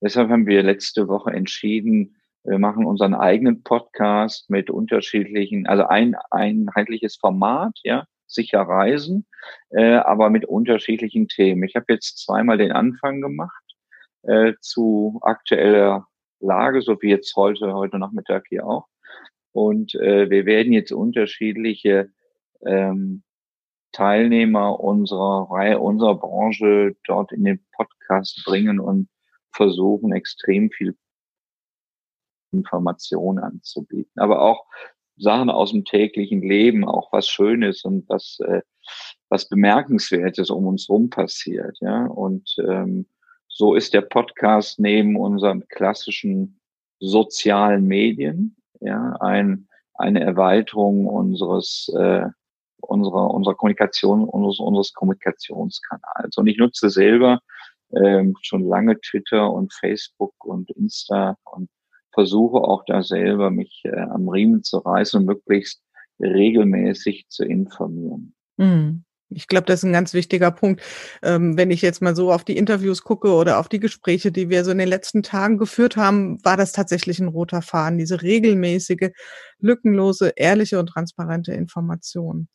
deshalb 0.01 0.29
haben 0.31 0.47
wir 0.47 0.63
letzte 0.63 1.09
Woche 1.09 1.33
entschieden, 1.33 2.17
wir 2.45 2.59
machen 2.59 2.85
unseren 2.87 3.15
eigenen 3.15 3.63
Podcast 3.63 4.51
mit 4.51 4.69
unterschiedlichen, 4.69 5.67
also 5.69 5.85
ein 5.85 6.17
einheitliches 6.31 7.17
Format, 7.17 7.79
ja, 7.85 8.05
sicher 8.27 8.63
Reisen, 8.63 9.27
äh, 9.71 9.95
aber 9.95 10.29
mit 10.29 10.45
unterschiedlichen 10.45 11.29
Themen. 11.29 11.63
Ich 11.63 11.77
habe 11.77 11.87
jetzt 11.89 12.19
zweimal 12.19 12.59
den 12.59 12.73
Anfang 12.73 13.21
gemacht 13.21 13.63
äh, 14.23 14.55
zu 14.61 15.21
aktueller 15.23 16.09
Lage, 16.41 16.83
so 16.83 17.01
wie 17.01 17.11
jetzt 17.11 17.37
heute, 17.37 17.73
heute 17.75 17.99
Nachmittag 17.99 18.47
hier 18.49 18.67
auch. 18.67 18.87
Und 19.53 19.95
äh, 19.95 20.29
wir 20.29 20.45
werden 20.47 20.73
jetzt 20.73 20.93
unterschiedliche 20.93 22.11
ähm, 22.67 23.23
Teilnehmer 23.93 24.81
unserer 24.81 25.51
Reihe, 25.51 25.79
unserer 25.79 26.15
Branche 26.15 26.97
dort 27.05 27.33
in 27.33 27.45
den 27.45 27.65
Podcast 27.73 28.43
bringen 28.47 28.81
und 28.81 29.09
versuchen, 29.53 30.13
extrem 30.13 30.71
viel 30.71 30.97
Informationen 32.53 33.39
anzubieten. 33.39 34.19
Aber 34.21 34.43
auch 34.43 34.67
Sachen 35.17 35.51
aus 35.51 35.73
dem 35.73 35.85
täglichen 35.85 36.43
Leben, 36.43 36.85
auch 36.85 37.13
was 37.13 37.29
Schönes 37.29 37.85
und 37.85 38.09
was, 38.09 38.39
äh, 38.41 38.63
was 39.29 39.49
Bemerkenswertes 39.49 40.51
um 40.51 40.67
uns 40.67 40.89
rum 40.89 41.11
passiert. 41.11 41.77
Ja? 41.81 42.07
Und 42.07 42.57
ähm, 42.67 43.07
so 43.49 43.75
ist 43.75 43.93
der 43.93 44.01
Podcast 44.01 44.81
neben 44.81 45.17
unseren 45.17 45.69
klassischen 45.69 46.61
sozialen 46.99 47.87
Medien 47.87 48.57
ja, 48.81 49.17
ein, 49.21 49.69
eine 49.95 50.21
Erweiterung 50.21 51.07
unseres 51.07 51.93
äh, 51.97 52.27
unserer, 52.83 53.31
unserer 53.33 53.55
Kommunikation, 53.55 54.25
unseres, 54.25 54.59
unseres 54.59 54.93
Kommunikationskanals. 54.93 56.37
Und 56.37 56.47
ich 56.47 56.59
nutze 56.59 56.91
selber 56.91 57.41
ähm, 57.95 58.35
schon 58.43 58.67
lange 58.67 59.01
Twitter 59.01 59.51
und 59.51 59.73
Facebook 59.73 60.35
und 60.45 60.71
Insta 60.71 61.37
und 61.45 61.69
versuche 62.13 62.59
auch 62.59 62.85
da 62.87 63.03
selber 63.03 63.51
mich 63.51 63.83
äh, 63.85 64.01
am 64.01 64.29
Riemen 64.29 64.63
zu 64.63 64.79
reißen 64.79 65.21
und 65.21 65.27
möglichst 65.27 65.83
regelmäßig 66.21 67.27
zu 67.29 67.45
informieren. 67.45 68.35
Mhm. 68.57 69.05
Ich 69.35 69.47
glaube, 69.49 69.67
das 69.67 69.81
ist 69.81 69.85
ein 69.85 69.93
ganz 69.93 70.15
wichtiger 70.15 70.51
Punkt. 70.51 70.83
Ähm, 71.23 71.57
wenn 71.57 71.71
ich 71.71 71.83
jetzt 71.83 72.03
mal 72.03 72.17
so 72.17 72.33
auf 72.33 72.45
die 72.45 72.57
Interviews 72.57 73.03
gucke 73.03 73.33
oder 73.33 73.59
auf 73.59 73.69
die 73.69 73.81
Gespräche, 73.81 74.33
die 74.33 74.49
wir 74.49 74.65
so 74.65 74.71
in 74.71 74.79
den 74.79 74.89
letzten 74.89 75.23
Tagen 75.23 75.59
geführt 75.59 75.97
haben, 75.97 76.45
war 76.45 76.57
das 76.57 76.73
tatsächlich 76.73 77.19
ein 77.19 77.29
roter 77.29 77.63
Faden, 77.63 77.99
diese 77.99 78.23
regelmäßige, 78.23 79.11
lückenlose, 79.61 80.33
ehrliche 80.37 80.79
und 80.79 80.87
transparente 80.87 81.53
Information. 81.53 82.49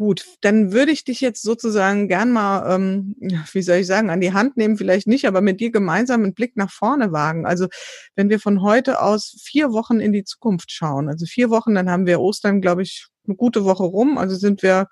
Gut, 0.00 0.24
dann 0.40 0.72
würde 0.72 0.92
ich 0.92 1.04
dich 1.04 1.20
jetzt 1.20 1.42
sozusagen 1.42 2.08
gern 2.08 2.32
mal, 2.32 2.74
ähm, 2.74 3.16
wie 3.52 3.60
soll 3.60 3.76
ich 3.76 3.86
sagen, 3.86 4.08
an 4.08 4.22
die 4.22 4.32
Hand 4.32 4.56
nehmen, 4.56 4.78
vielleicht 4.78 5.06
nicht, 5.06 5.26
aber 5.26 5.42
mit 5.42 5.60
dir 5.60 5.70
gemeinsam 5.70 6.22
einen 6.22 6.32
Blick 6.32 6.56
nach 6.56 6.70
vorne 6.70 7.12
wagen. 7.12 7.44
Also 7.44 7.68
wenn 8.16 8.30
wir 8.30 8.40
von 8.40 8.62
heute 8.62 9.02
aus 9.02 9.36
vier 9.42 9.72
Wochen 9.72 10.00
in 10.00 10.14
die 10.14 10.24
Zukunft 10.24 10.72
schauen, 10.72 11.10
also 11.10 11.26
vier 11.26 11.50
Wochen, 11.50 11.74
dann 11.74 11.90
haben 11.90 12.06
wir 12.06 12.18
Ostern, 12.18 12.62
glaube 12.62 12.80
ich, 12.80 13.08
eine 13.26 13.36
gute 13.36 13.64
Woche 13.64 13.84
rum. 13.84 14.16
Also 14.16 14.36
sind 14.36 14.62
wir 14.62 14.86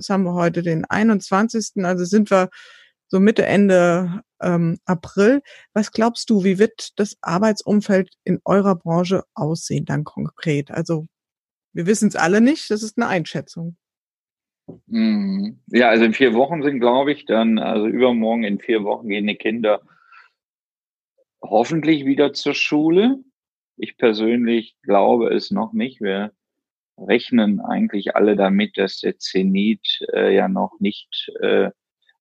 was 0.00 0.08
haben 0.08 0.24
wir 0.24 0.32
heute, 0.32 0.62
den 0.62 0.86
21. 0.86 1.84
Also 1.84 2.06
sind 2.06 2.30
wir 2.30 2.48
so 3.08 3.20
Mitte, 3.20 3.44
Ende 3.44 4.22
ähm, 4.40 4.78
April. 4.86 5.42
Was 5.74 5.92
glaubst 5.92 6.30
du, 6.30 6.42
wie 6.42 6.58
wird 6.58 6.98
das 6.98 7.18
Arbeitsumfeld 7.20 8.14
in 8.24 8.40
eurer 8.46 8.76
Branche 8.76 9.24
aussehen 9.34 9.84
dann 9.84 10.04
konkret? 10.04 10.70
Also 10.70 11.06
wir 11.74 11.86
wissen 11.86 12.08
es 12.08 12.16
alle 12.16 12.40
nicht, 12.40 12.70
das 12.70 12.82
ist 12.82 12.96
eine 12.96 13.08
Einschätzung. 13.08 13.76
Mhm. 14.86 15.60
Ja, 15.66 15.90
also 15.90 16.04
in 16.04 16.14
vier 16.14 16.32
Wochen 16.32 16.62
sind, 16.62 16.80
glaube 16.80 17.12
ich, 17.12 17.26
dann, 17.26 17.58
also 17.58 17.86
übermorgen 17.86 18.44
in 18.44 18.58
vier 18.58 18.84
Wochen 18.84 19.08
gehen 19.08 19.26
die 19.26 19.36
Kinder 19.36 19.82
hoffentlich 21.42 22.06
wieder 22.06 22.32
zur 22.32 22.54
Schule. 22.54 23.18
Ich 23.76 23.98
persönlich 23.98 24.76
glaube 24.82 25.34
es 25.34 25.50
noch 25.50 25.74
nicht. 25.74 26.00
Wir 26.00 26.32
rechnen 27.00 27.60
eigentlich 27.60 28.16
alle 28.16 28.36
damit, 28.36 28.76
dass 28.76 29.00
der 29.00 29.18
Zenit 29.18 30.00
äh, 30.12 30.34
ja 30.34 30.48
noch 30.48 30.78
nicht 30.80 31.30
äh, 31.40 31.70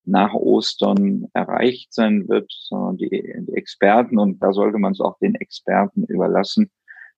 nach 0.06 0.34
Ostern 0.34 1.28
erreicht 1.34 1.94
sein 1.94 2.28
wird, 2.28 2.52
sondern 2.52 2.98
die, 2.98 3.10
die 3.10 3.54
Experten, 3.54 4.18
und 4.18 4.42
da 4.42 4.54
sollte 4.54 4.80
man 4.80 4.94
es 4.94 5.02
auch 5.02 5.18
den 5.20 5.36
Experten 5.36 6.06
überlassen, 6.06 6.72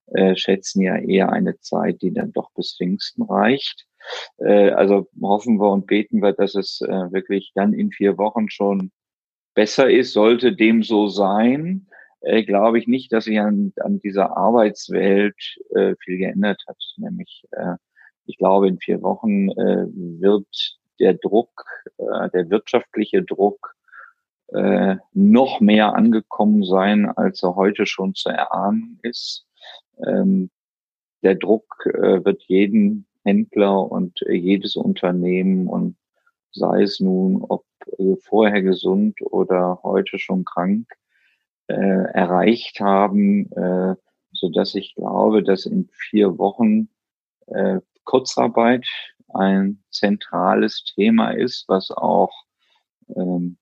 äh, 0.08 0.36
schätzen 0.36 0.82
ja 0.82 0.96
eher 0.96 1.32
eine 1.32 1.58
Zeit, 1.60 2.02
die 2.02 2.12
dann 2.12 2.32
doch 2.32 2.50
bis 2.54 2.76
Pfingsten 2.76 3.22
reicht. 3.22 3.86
Äh, 4.38 4.70
also 4.70 5.08
hoffen 5.20 5.58
wir 5.58 5.70
und 5.70 5.86
beten 5.86 6.20
wir, 6.22 6.32
dass 6.32 6.54
es 6.54 6.80
äh, 6.82 7.12
wirklich 7.12 7.52
dann 7.54 7.72
in 7.72 7.90
vier 7.90 8.18
Wochen 8.18 8.50
schon 8.50 8.90
besser 9.54 9.90
ist, 9.90 10.12
sollte 10.12 10.54
dem 10.54 10.82
so 10.82 11.08
sein, 11.08 11.86
äh, 12.22 12.42
glaube 12.44 12.78
ich 12.78 12.86
nicht, 12.86 13.12
dass 13.12 13.24
sich 13.24 13.38
an, 13.40 13.72
an 13.80 13.98
dieser 14.00 14.36
Arbeitswelt 14.36 15.58
äh, 15.74 15.94
viel 16.00 16.18
geändert 16.18 16.62
hat. 16.66 16.78
Nämlich, 16.96 17.44
äh, 17.52 17.76
ich 18.26 18.38
glaube, 18.38 18.68
in 18.68 18.78
vier 18.78 19.02
Wochen 19.02 19.50
äh, 19.50 19.86
wird 20.20 20.78
der 21.00 21.14
Druck, 21.14 21.64
äh, 21.98 22.30
der 22.30 22.50
wirtschaftliche 22.50 23.22
Druck 23.22 23.74
äh, 24.48 24.96
noch 25.12 25.60
mehr 25.60 25.94
angekommen 25.94 26.62
sein, 26.64 27.10
als 27.10 27.42
er 27.42 27.56
heute 27.56 27.86
schon 27.86 28.14
zu 28.14 28.28
erahnen 28.28 28.98
ist. 29.02 29.46
Ähm, 30.06 30.50
der 31.22 31.36
Druck 31.36 31.86
äh, 31.86 32.24
wird 32.24 32.42
jeden 32.44 33.06
Händler 33.24 33.90
und 33.90 34.20
äh, 34.22 34.34
jedes 34.34 34.76
Unternehmen 34.76 35.68
und 35.68 35.96
sei 36.52 36.82
es 36.82 37.00
nun, 37.00 37.42
ob 37.42 37.64
äh, 37.98 38.16
vorher 38.20 38.62
gesund 38.62 39.16
oder 39.22 39.80
heute 39.82 40.18
schon 40.18 40.44
krank, 40.44 40.86
äh, 41.72 42.12
erreicht 42.12 42.80
haben, 42.80 43.50
äh, 43.52 43.94
so 44.32 44.48
dass 44.50 44.74
ich 44.74 44.94
glaube, 44.94 45.42
dass 45.42 45.66
in 45.66 45.88
vier 45.92 46.38
Wochen 46.38 46.88
äh, 47.46 47.80
Kurzarbeit 48.04 48.86
ein 49.34 49.82
zentrales 49.90 50.84
Thema 50.94 51.30
ist, 51.30 51.64
was 51.68 51.90
auch 51.90 52.32
ähm, 53.16 53.56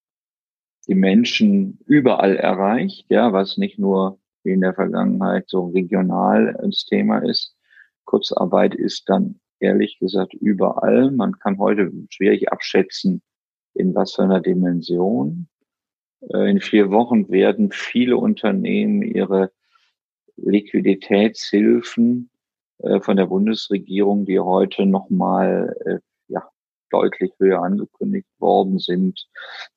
die 0.88 0.94
Menschen 0.94 1.78
überall 1.86 2.36
erreicht, 2.36 3.06
ja, 3.10 3.32
was 3.32 3.56
nicht 3.56 3.78
nur 3.78 4.18
wie 4.42 4.52
in 4.52 4.60
der 4.60 4.74
Vergangenheit 4.74 5.48
so 5.48 5.66
regional 5.68 6.58
das 6.62 6.86
Thema 6.86 7.18
ist. 7.18 7.54
Kurzarbeit 8.04 8.74
ist 8.74 9.08
dann 9.08 9.38
ehrlich 9.60 9.98
gesagt 9.98 10.34
überall. 10.34 11.10
Man 11.10 11.38
kann 11.38 11.58
heute 11.58 11.92
schwierig 12.08 12.50
abschätzen, 12.50 13.22
in 13.74 13.94
was 13.94 14.14
für 14.14 14.22
einer 14.22 14.40
Dimension. 14.40 15.48
Äh, 16.28 16.50
in 16.50 16.60
vier 16.60 16.90
Wochen 16.90 17.28
werden 17.30 17.70
viele 17.72 18.16
Unternehmen 18.16 19.02
ihre 19.02 19.50
Liquiditätshilfen 20.36 22.30
äh, 22.78 23.00
von 23.00 23.16
der 23.16 23.26
Bundesregierung, 23.26 24.26
die 24.26 24.40
heute 24.40 24.86
nochmal 24.86 25.76
äh, 25.84 25.98
ja, 26.28 26.48
deutlich 26.90 27.32
höher 27.38 27.62
angekündigt 27.62 28.28
worden 28.38 28.78
sind, 28.78 29.28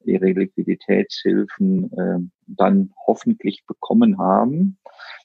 ihre 0.04 0.32
Liquiditätshilfen 0.32 2.32
dann 2.48 2.92
hoffentlich 3.06 3.64
bekommen 3.68 4.18
haben. 4.18 4.80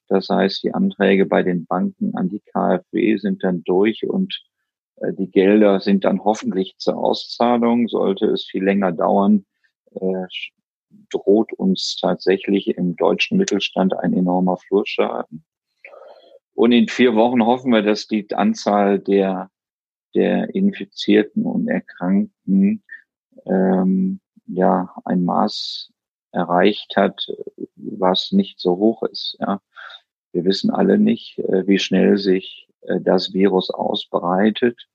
Das 0.09 0.29
heißt, 0.29 0.65
die 0.65 0.75
Anträge 0.75 1.25
bei 1.25 1.43
den 1.43 1.65
Banken 1.65 2.15
an 2.15 2.29
die 2.29 2.41
KfW 2.41 3.17
sind 3.17 3.43
dann 3.43 3.65
durch 3.65 4.07
und 4.07 4.39
die 5.01 5.31
Gelder 5.31 5.81
sind 5.81 6.05
dann 6.05 6.25
hoffentlich 6.25 6.77
zur 6.77 6.99
Auszahlung. 6.99 7.89
Sollte 7.89 8.27
es 8.27 8.45
viel 8.45 8.65
länger 8.65 8.93
dauern, 8.93 9.47
droht 11.11 11.53
uns 11.53 11.97
tatsächlich 12.01 12.69
im 12.69 12.97
deutschen 12.97 13.39
Mittelstand 13.39 13.97
ein 13.97 14.13
enormer 14.13 14.57
Flurschaden. 14.57 15.45
Und 16.55 16.73
in 16.73 16.89
vier 16.89 17.15
Wochen 17.15 17.45
hoffen 17.45 17.73
wir, 17.73 17.83
dass 17.83 18.07
die 18.07 18.27
Anzahl 18.35 18.99
der, 18.99 19.51
der 20.15 20.55
Infizierten 20.55 21.45
und 21.45 21.69
Erkrankten 21.69 22.83
ähm, 23.47 24.21
ja 24.47 24.93
ein 25.05 25.25
Maß 25.25 25.93
erreicht 26.33 26.97
hat, 26.97 27.27
was 27.77 28.33
nicht 28.33 28.59
so 28.61 28.77
hoch 28.77 29.03
ist. 29.05 29.37
Ja. 29.41 29.61
Wir 30.33 30.45
wissen 30.45 30.71
alle 30.71 30.99
nicht, 30.99 31.39
äh, 31.39 31.67
wie 31.67 31.79
schnell 31.79 32.19
sich 32.19 32.69
äh, 32.83 33.01
das 33.01 33.33
Virus 33.33 33.71
ausbreitet 33.71 34.89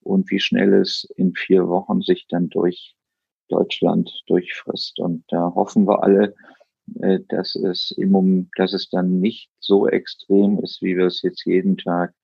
und 0.00 0.30
wie 0.30 0.40
schnell 0.40 0.74
es 0.74 1.04
in 1.16 1.34
vier 1.34 1.68
Wochen 1.68 2.02
sich 2.02 2.26
dann 2.28 2.48
durch 2.48 2.96
Deutschland 3.50 4.10
durchfrisst. 4.26 4.98
Und 5.00 5.24
da 5.28 5.52
hoffen 5.54 5.86
wir 5.86 6.02
alle, 6.02 6.34
äh, 7.00 7.20
dass 7.28 7.54
es 7.54 7.92
im 7.96 8.10
Moment, 8.10 8.50
dass 8.56 8.72
es 8.72 8.88
dann 8.90 9.20
nicht 9.20 9.50
so 9.58 9.88
extrem 9.88 10.58
ist, 10.60 10.82
wie 10.82 10.96
wir 10.96 11.06
es 11.06 11.22
jetzt 11.22 11.44
jeden 11.44 11.76
Tag 11.76 12.14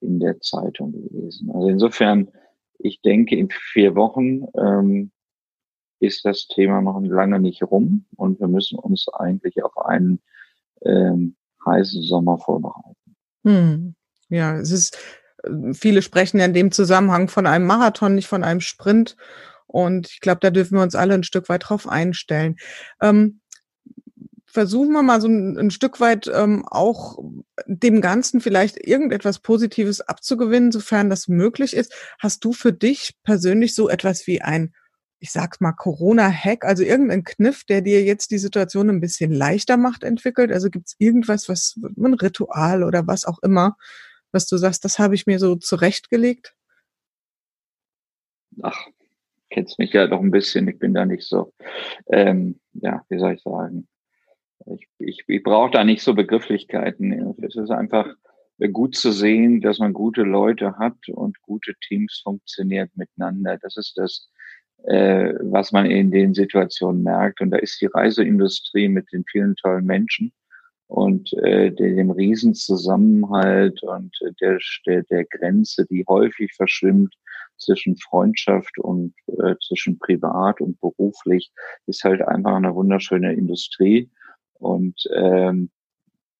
in 0.00 0.20
der 0.20 0.40
Zeitung 0.40 0.92
lesen. 1.10 1.50
Also 1.50 1.68
insofern, 1.68 2.28
ich 2.78 3.00
denke, 3.02 3.36
in 3.36 3.48
vier 3.50 3.94
Wochen 3.94 4.46
ähm, 4.58 5.10
ist 6.00 6.24
das 6.24 6.46
Thema 6.48 6.82
noch 6.82 7.00
lange 7.00 7.40
nicht 7.40 7.62
rum 7.62 8.04
und 8.16 8.38
wir 8.40 8.48
müssen 8.48 8.78
uns 8.78 9.06
eigentlich 9.08 9.62
auf 9.62 9.76
einen 9.78 10.20
ähm, 10.84 11.36
heißen 11.64 12.02
Sommer 12.02 12.38
vorbereiten. 12.38 13.16
Hm. 13.44 13.94
Ja, 14.28 14.58
es 14.58 14.70
ist, 14.70 14.98
äh, 15.42 15.72
viele 15.72 16.02
sprechen 16.02 16.38
ja 16.38 16.44
in 16.44 16.54
dem 16.54 16.72
Zusammenhang 16.72 17.28
von 17.28 17.46
einem 17.46 17.66
Marathon, 17.66 18.14
nicht 18.14 18.28
von 18.28 18.44
einem 18.44 18.60
Sprint. 18.60 19.16
Und 19.66 20.08
ich 20.10 20.20
glaube, 20.20 20.40
da 20.40 20.50
dürfen 20.50 20.76
wir 20.76 20.82
uns 20.82 20.94
alle 20.94 21.14
ein 21.14 21.24
Stück 21.24 21.48
weit 21.48 21.68
drauf 21.68 21.88
einstellen. 21.88 22.56
Ähm, 23.00 23.40
versuchen 24.56 24.92
wir 24.92 25.02
mal 25.02 25.20
so 25.20 25.28
ein, 25.28 25.58
ein 25.58 25.70
Stück 25.70 26.00
weit 26.00 26.30
ähm, 26.32 26.64
auch 26.66 27.18
dem 27.66 28.00
Ganzen 28.00 28.40
vielleicht 28.40 28.78
irgendetwas 28.78 29.40
Positives 29.40 30.00
abzugewinnen, 30.00 30.72
sofern 30.72 31.10
das 31.10 31.28
möglich 31.28 31.74
ist. 31.74 31.92
Hast 32.18 32.42
du 32.42 32.54
für 32.54 32.72
dich 32.72 33.14
persönlich 33.22 33.74
so 33.74 33.90
etwas 33.90 34.26
wie 34.26 34.40
ein, 34.40 34.72
ich 35.18 35.30
sag's 35.30 35.60
mal, 35.60 35.72
Corona-Hack, 35.72 36.64
also 36.64 36.84
irgendein 36.84 37.22
Kniff, 37.22 37.64
der 37.64 37.82
dir 37.82 38.02
jetzt 38.02 38.30
die 38.30 38.38
Situation 38.38 38.88
ein 38.88 39.02
bisschen 39.02 39.30
leichter 39.30 39.76
macht, 39.76 40.04
entwickelt? 40.04 40.50
Also 40.50 40.70
gibt's 40.70 40.94
irgendwas, 40.98 41.50
was 41.50 41.78
ein 41.98 42.14
Ritual 42.14 42.82
oder 42.82 43.06
was 43.06 43.26
auch 43.26 43.40
immer, 43.42 43.76
was 44.32 44.46
du 44.46 44.56
sagst, 44.56 44.86
das 44.86 44.98
habe 44.98 45.14
ich 45.14 45.26
mir 45.26 45.38
so 45.38 45.56
zurechtgelegt? 45.56 46.54
Ach, 48.62 48.86
kennst 49.50 49.78
mich 49.78 49.92
ja 49.92 50.06
doch 50.06 50.20
ein 50.20 50.30
bisschen, 50.30 50.68
ich 50.68 50.78
bin 50.78 50.94
da 50.94 51.06
nicht 51.06 51.26
so, 51.26 51.52
ähm, 52.10 52.60
ja, 52.74 53.04
wie 53.08 53.18
soll 53.18 53.34
ich 53.34 53.42
sagen, 53.42 53.86
ich, 54.66 54.88
ich, 54.98 55.24
ich 55.26 55.42
brauche 55.42 55.70
da 55.70 55.84
nicht 55.84 56.02
so 56.02 56.14
Begrifflichkeiten. 56.14 57.34
Es 57.42 57.56
ist 57.56 57.70
einfach 57.70 58.08
gut 58.72 58.96
zu 58.96 59.12
sehen, 59.12 59.60
dass 59.60 59.78
man 59.78 59.92
gute 59.92 60.22
Leute 60.22 60.76
hat 60.78 60.96
und 61.08 61.40
gute 61.42 61.74
Teams 61.86 62.20
funktioniert 62.24 62.90
miteinander. 62.96 63.58
Das 63.60 63.76
ist 63.76 63.96
das, 63.96 64.28
äh, 64.84 65.34
was 65.40 65.72
man 65.72 65.86
in 65.86 66.10
den 66.10 66.34
Situationen 66.34 67.02
merkt. 67.02 67.40
Und 67.40 67.50
da 67.50 67.58
ist 67.58 67.80
die 67.80 67.86
Reiseindustrie 67.86 68.88
mit 68.88 69.12
den 69.12 69.24
vielen 69.30 69.54
tollen 69.56 69.84
Menschen 69.84 70.32
und 70.88 71.32
äh, 71.44 71.70
dem 71.70 72.10
Riesenzusammenhalt 72.10 73.82
und 73.82 74.16
der, 74.40 74.58
der, 74.86 75.02
der 75.04 75.24
Grenze, 75.24 75.84
die 75.86 76.04
häufig 76.08 76.52
verschwimmt 76.54 77.14
zwischen 77.58 77.96
Freundschaft 77.96 78.78
und 78.78 79.14
äh, 79.26 79.54
zwischen 79.66 79.98
privat 79.98 80.60
und 80.60 80.80
beruflich, 80.80 81.52
ist 81.86 82.04
halt 82.04 82.22
einfach 82.22 82.54
eine 82.54 82.74
wunderschöne 82.74 83.32
Industrie. 83.34 84.10
Und 84.58 85.08
ähm, 85.14 85.70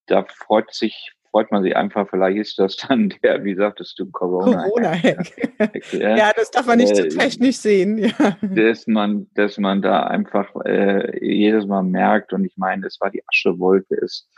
da 0.06 0.24
freut 0.24 0.72
sich, 0.72 1.12
freut 1.30 1.50
man 1.50 1.62
sich 1.62 1.76
einfach, 1.76 2.08
vielleicht 2.08 2.38
ist 2.38 2.58
das 2.58 2.76
dann 2.76 3.12
der, 3.22 3.44
wie 3.44 3.54
sagtest 3.54 3.98
du, 3.98 4.10
Corona. 4.10 4.64
Corona-Hack. 4.64 5.52
ja. 5.92 6.16
ja, 6.16 6.32
das 6.34 6.50
darf 6.50 6.66
man 6.66 6.78
nicht 6.78 6.98
äh, 6.98 7.08
zu 7.08 7.18
technisch 7.18 7.58
sehen. 7.58 7.98
Ja. 7.98 8.36
Dass 8.40 8.86
man, 8.86 9.26
dass 9.34 9.58
man 9.58 9.82
da 9.82 10.04
einfach 10.04 10.50
äh, 10.64 11.24
jedes 11.24 11.66
Mal 11.66 11.82
merkt, 11.82 12.32
und 12.32 12.44
ich 12.44 12.56
meine, 12.56 12.86
es 12.86 12.98
war 13.00 13.10
die 13.10 13.22
Aschewolke, 13.28 13.96
es, 13.96 14.28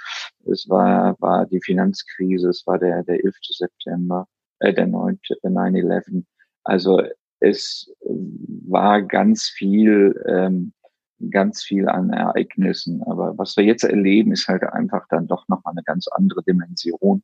es 0.46 0.68
war, 0.68 1.16
war 1.20 1.46
die 1.46 1.60
Finanzkrise, 1.62 2.48
es 2.48 2.66
war 2.66 2.78
der, 2.78 3.04
der 3.04 3.24
11. 3.24 3.34
September, 3.42 4.26
äh, 4.60 4.72
der 4.72 4.86
9. 4.86 5.20
9-11. 5.44 6.24
Also 6.64 7.02
es 7.40 7.92
war 8.00 9.02
ganz 9.02 9.44
viel 9.44 10.20
ähm, 10.26 10.72
ganz 11.30 11.62
viel 11.62 11.88
an 11.88 12.10
Ereignissen. 12.10 13.02
Aber 13.02 13.36
was 13.36 13.56
wir 13.56 13.64
jetzt 13.64 13.84
erleben, 13.84 14.32
ist 14.32 14.48
halt 14.48 14.62
einfach 14.62 15.06
dann 15.08 15.26
doch 15.26 15.46
noch 15.48 15.64
eine 15.64 15.82
ganz 15.82 16.08
andere 16.08 16.42
Dimension. 16.42 17.22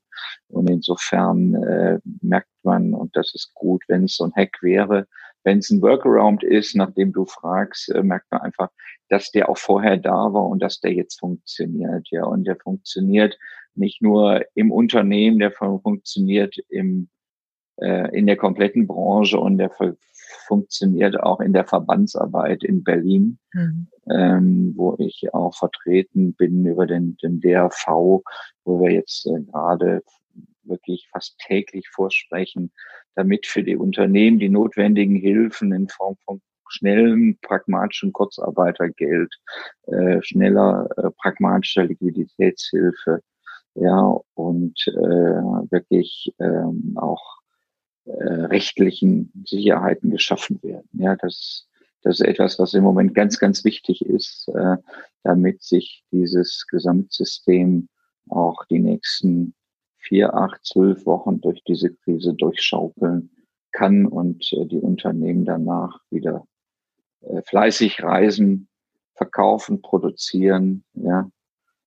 Und 0.48 0.70
insofern 0.70 1.54
äh, 1.54 1.98
merkt 2.20 2.48
man, 2.62 2.94
und 2.94 3.16
das 3.16 3.34
ist 3.34 3.54
gut, 3.54 3.82
wenn 3.88 4.04
es 4.04 4.16
so 4.16 4.24
ein 4.24 4.32
Hack 4.34 4.58
wäre, 4.62 5.06
wenn 5.44 5.58
es 5.58 5.70
ein 5.70 5.82
Workaround 5.82 6.42
ist, 6.42 6.74
nachdem 6.74 7.12
du 7.12 7.26
fragst, 7.26 7.90
äh, 7.90 8.02
merkt 8.02 8.30
man 8.30 8.40
einfach, 8.42 8.70
dass 9.08 9.30
der 9.30 9.48
auch 9.48 9.58
vorher 9.58 9.96
da 9.96 10.32
war 10.32 10.46
und 10.46 10.60
dass 10.60 10.80
der 10.80 10.92
jetzt 10.92 11.20
funktioniert. 11.20 12.08
Ja, 12.10 12.24
und 12.24 12.44
der 12.44 12.56
funktioniert 12.56 13.38
nicht 13.74 14.02
nur 14.02 14.44
im 14.54 14.72
Unternehmen, 14.72 15.38
der 15.38 15.52
funktioniert 15.52 16.56
im 16.68 17.08
äh, 17.76 18.16
in 18.16 18.26
der 18.26 18.36
kompletten 18.36 18.86
Branche 18.86 19.38
und 19.38 19.58
der 19.58 19.70
funktioniert 20.46 21.20
auch 21.20 21.40
in 21.40 21.52
der 21.52 21.66
Verbandsarbeit 21.66 22.62
in 22.62 22.84
Berlin, 22.84 23.38
mhm. 23.52 23.86
ähm, 24.10 24.72
wo 24.76 24.96
ich 24.98 25.32
auch 25.32 25.54
vertreten 25.54 26.34
bin 26.34 26.64
über 26.66 26.86
den, 26.86 27.16
den 27.22 27.40
DRV, 27.40 28.22
wo 28.64 28.80
wir 28.80 28.92
jetzt 28.92 29.26
äh, 29.26 29.40
gerade 29.42 30.02
wirklich 30.62 31.08
fast 31.12 31.38
täglich 31.38 31.88
vorsprechen, 31.88 32.72
damit 33.14 33.46
für 33.46 33.62
die 33.62 33.76
Unternehmen 33.76 34.38
die 34.38 34.48
notwendigen 34.48 35.16
Hilfen 35.16 35.72
in 35.72 35.88
Form 35.88 36.16
von 36.24 36.40
schnellem, 36.68 37.38
pragmatischen 37.42 38.12
Kurzarbeitergeld, 38.12 39.32
äh, 39.86 40.20
schneller, 40.22 40.88
äh, 40.96 41.10
pragmatischer 41.20 41.84
Liquiditätshilfe, 41.84 43.20
ja, 43.74 44.18
und 44.34 44.80
äh, 44.86 44.92
wirklich 45.70 46.32
ähm, 46.38 46.96
auch 46.96 47.43
rechtlichen 48.22 49.32
Sicherheiten 49.44 50.10
geschaffen 50.10 50.62
werden. 50.62 50.88
Ja, 50.92 51.16
das, 51.16 51.66
Das 52.02 52.20
ist 52.20 52.26
etwas, 52.26 52.58
was 52.58 52.74
im 52.74 52.84
Moment 52.84 53.14
ganz, 53.14 53.38
ganz 53.38 53.64
wichtig 53.64 54.04
ist, 54.04 54.48
äh, 54.48 54.76
damit 55.22 55.62
sich 55.62 56.04
dieses 56.12 56.66
Gesamtsystem 56.68 57.88
auch 58.28 58.64
die 58.66 58.78
nächsten 58.78 59.54
vier, 59.96 60.34
acht, 60.34 60.64
zwölf 60.64 61.06
Wochen 61.06 61.40
durch 61.40 61.62
diese 61.64 61.94
Krise 61.94 62.34
durchschaukeln 62.34 63.30
kann 63.72 64.06
und 64.06 64.52
äh, 64.52 64.66
die 64.66 64.80
Unternehmen 64.80 65.44
danach 65.46 65.98
wieder 66.10 66.46
äh, 67.22 67.40
fleißig 67.42 68.02
reisen, 68.02 68.68
verkaufen, 69.14 69.80
produzieren, 69.80 70.84
ja, 70.92 71.30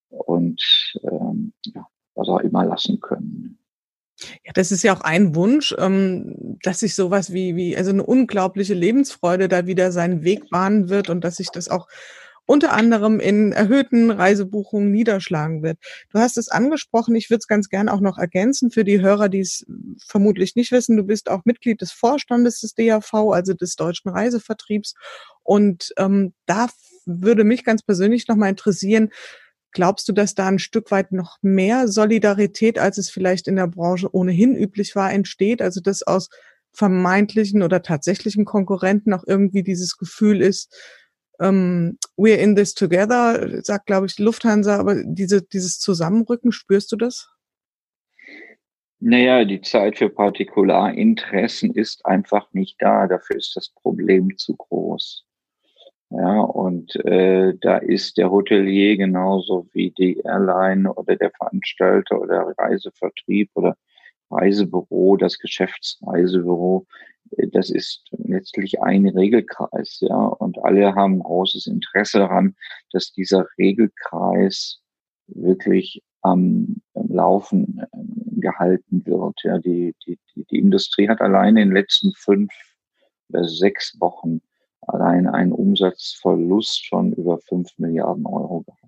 und 0.10 0.62
ähm, 1.04 1.54
ja, 1.66 1.86
was 2.16 2.28
auch 2.30 2.40
immer 2.40 2.66
lassen 2.66 3.00
können. 3.00 3.60
Ja, 4.44 4.52
das 4.54 4.72
ist 4.72 4.84
ja 4.84 4.96
auch 4.96 5.02
ein 5.02 5.36
Wunsch, 5.36 5.76
ähm, 5.78 6.58
dass 6.64 6.80
sich 6.80 6.96
sowas 6.96 7.34
wie, 7.34 7.56
wie, 7.56 7.78
also 7.78 7.92
eine 7.92 8.04
unglaubliche 8.04 8.74
Lebensfreude 8.74 9.48
da 9.48 9.68
wieder 9.68 9.92
seinen 9.92 10.24
Weg 10.24 10.50
bahnen 10.50 10.90
wird 10.90 11.10
und 11.10 11.24
dass 11.24 11.36
sich 11.38 11.50
das 11.52 11.70
auch 11.70 11.88
unter 12.48 12.72
anderem 12.72 13.20
in 13.20 13.52
erhöhten 13.52 14.10
Reisebuchungen 14.10 14.90
niederschlagen 14.90 15.62
wird. 15.64 15.78
Du 16.12 16.20
hast 16.20 16.38
es 16.38 16.48
angesprochen, 16.48 17.14
ich 17.14 17.30
würde 17.30 17.40
es 17.40 17.48
ganz 17.48 17.68
gern 17.70 17.90
auch 17.90 18.00
noch 18.00 18.18
ergänzen 18.18 18.72
für 18.72 18.86
die 18.86 19.02
Hörer, 19.02 19.28
die 19.30 19.42
es 19.42 19.66
vermutlich 20.08 20.56
nicht 20.56 20.72
wissen. 20.72 20.96
Du 20.96 21.04
bist 21.04 21.30
auch 21.30 21.42
Mitglied 21.44 21.82
des 21.82 21.92
Vorstandes 21.92 22.62
des 22.62 22.74
DAV, 22.74 23.14
also 23.34 23.54
des 23.54 23.76
Deutschen 23.76 24.10
Reisevertriebs. 24.10 24.96
Und 25.44 25.94
ähm, 25.98 26.34
da 26.46 26.68
würde 27.06 27.44
mich 27.44 27.66
ganz 27.66 27.84
persönlich 27.84 28.28
nochmal 28.30 28.50
interessieren, 28.50 29.10
Glaubst 29.72 30.08
du, 30.08 30.14
dass 30.14 30.34
da 30.34 30.48
ein 30.48 30.60
Stück 30.60 30.92
weit 30.92 31.12
noch 31.12 31.38
mehr 31.42 31.88
Solidarität, 31.88 32.80
als 32.80 32.98
es 32.98 33.10
vielleicht 33.10 33.48
in 33.48 33.58
der 33.58 33.68
Branche 33.68 34.14
ohnehin 34.14 34.56
üblich 34.56 34.96
war, 34.96 35.12
entsteht? 35.12 35.62
Also 35.62 35.82
dass 35.82 36.04
aus 36.04 36.30
vermeintlichen 36.72 37.64
oder 37.64 37.82
tatsächlichen 37.82 38.46
Konkurrenten 38.46 39.14
auch 39.14 39.24
irgendwie 39.26 39.64
dieses 39.64 39.98
Gefühl 39.98 40.42
ist, 40.42 40.76
ähm, 41.40 41.98
we're 42.18 42.38
in 42.38 42.56
this 42.56 42.74
together, 42.74 43.62
sagt, 43.64 43.86
glaube 43.86 44.08
ich, 44.08 44.18
Lufthansa, 44.18 44.78
aber 44.78 45.04
diese, 45.04 45.42
dieses 45.42 45.80
Zusammenrücken, 45.80 46.52
spürst 46.52 46.92
du 46.92 46.96
das? 46.96 47.30
Naja, 49.00 49.46
die 49.46 49.62
Zeit 49.62 50.00
für 50.00 50.10
Partikularinteressen 50.10 51.74
ist 51.76 52.06
einfach 52.06 52.52
nicht 52.54 52.78
da. 52.80 53.08
Dafür 53.08 53.36
ist 53.36 53.56
das 53.56 53.70
Problem 53.70 54.36
zu 54.38 54.56
groß. 54.56 55.27
Ja, 56.10 56.40
und 56.40 56.96
äh, 57.06 57.54
da 57.60 57.78
ist 57.78 58.18
der 58.18 58.32
Hotelier 58.32 58.96
genauso 58.96 59.68
wie 59.74 59.92
die 59.92 60.20
Airline 60.24 60.94
oder 60.94 61.18
der 61.18 61.32
Veranstalter 61.32 62.22
oder 62.22 62.54
Reisevertrieb 62.58 63.50
oder 63.56 63.76
Reisebüro, 64.32 65.18
das 65.18 65.38
Geschäftsreisebüro, 65.38 66.86
äh, 67.32 67.48
das 67.48 67.70
ist 67.70 68.06
letztlich 68.12 68.82
ein 68.82 69.08
Regelkreis, 69.08 69.98
ja, 70.00 70.16
und 70.16 70.58
alle 70.64 70.96
haben 70.96 71.20
großes 71.20 71.68
Interesse 71.68 72.20
daran, 72.20 72.56
dass 72.92 73.12
dieser 73.12 73.46
Regelkreis 73.58 74.82
wirklich 75.28 76.02
am, 76.22 76.78
am 76.94 77.08
Laufen 77.10 77.82
äh, 77.92 78.40
gehalten 78.40 79.06
wird. 79.06 79.42
Ja, 79.44 79.58
die, 79.58 79.94
die, 80.06 80.18
die, 80.36 80.46
die 80.46 80.60
Industrie 80.60 81.10
hat 81.10 81.20
allein 81.22 81.58
in 81.58 81.70
den 81.70 81.74
letzten 81.74 82.14
fünf 82.16 82.52
oder 83.30 83.44
sechs 83.44 84.00
Wochen 84.00 84.42
allein 84.82 85.28
einen 85.28 85.52
Umsatzverlust 85.52 86.88
von 86.88 87.14
über 87.14 87.40
fünf 87.40 87.70
Milliarden 87.78 88.26
Euro 88.26 88.62
gehabt. 88.62 88.84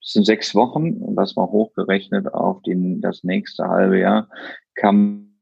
Das 0.00 0.12
sind 0.12 0.26
sechs 0.26 0.54
Wochen, 0.54 1.14
das 1.14 1.36
war 1.36 1.50
hochgerechnet 1.50 2.32
auf 2.32 2.60
den, 2.62 3.00
das 3.00 3.22
nächste 3.22 3.68
halbe 3.68 4.00
Jahr, 4.00 4.28
kam, 4.74 5.38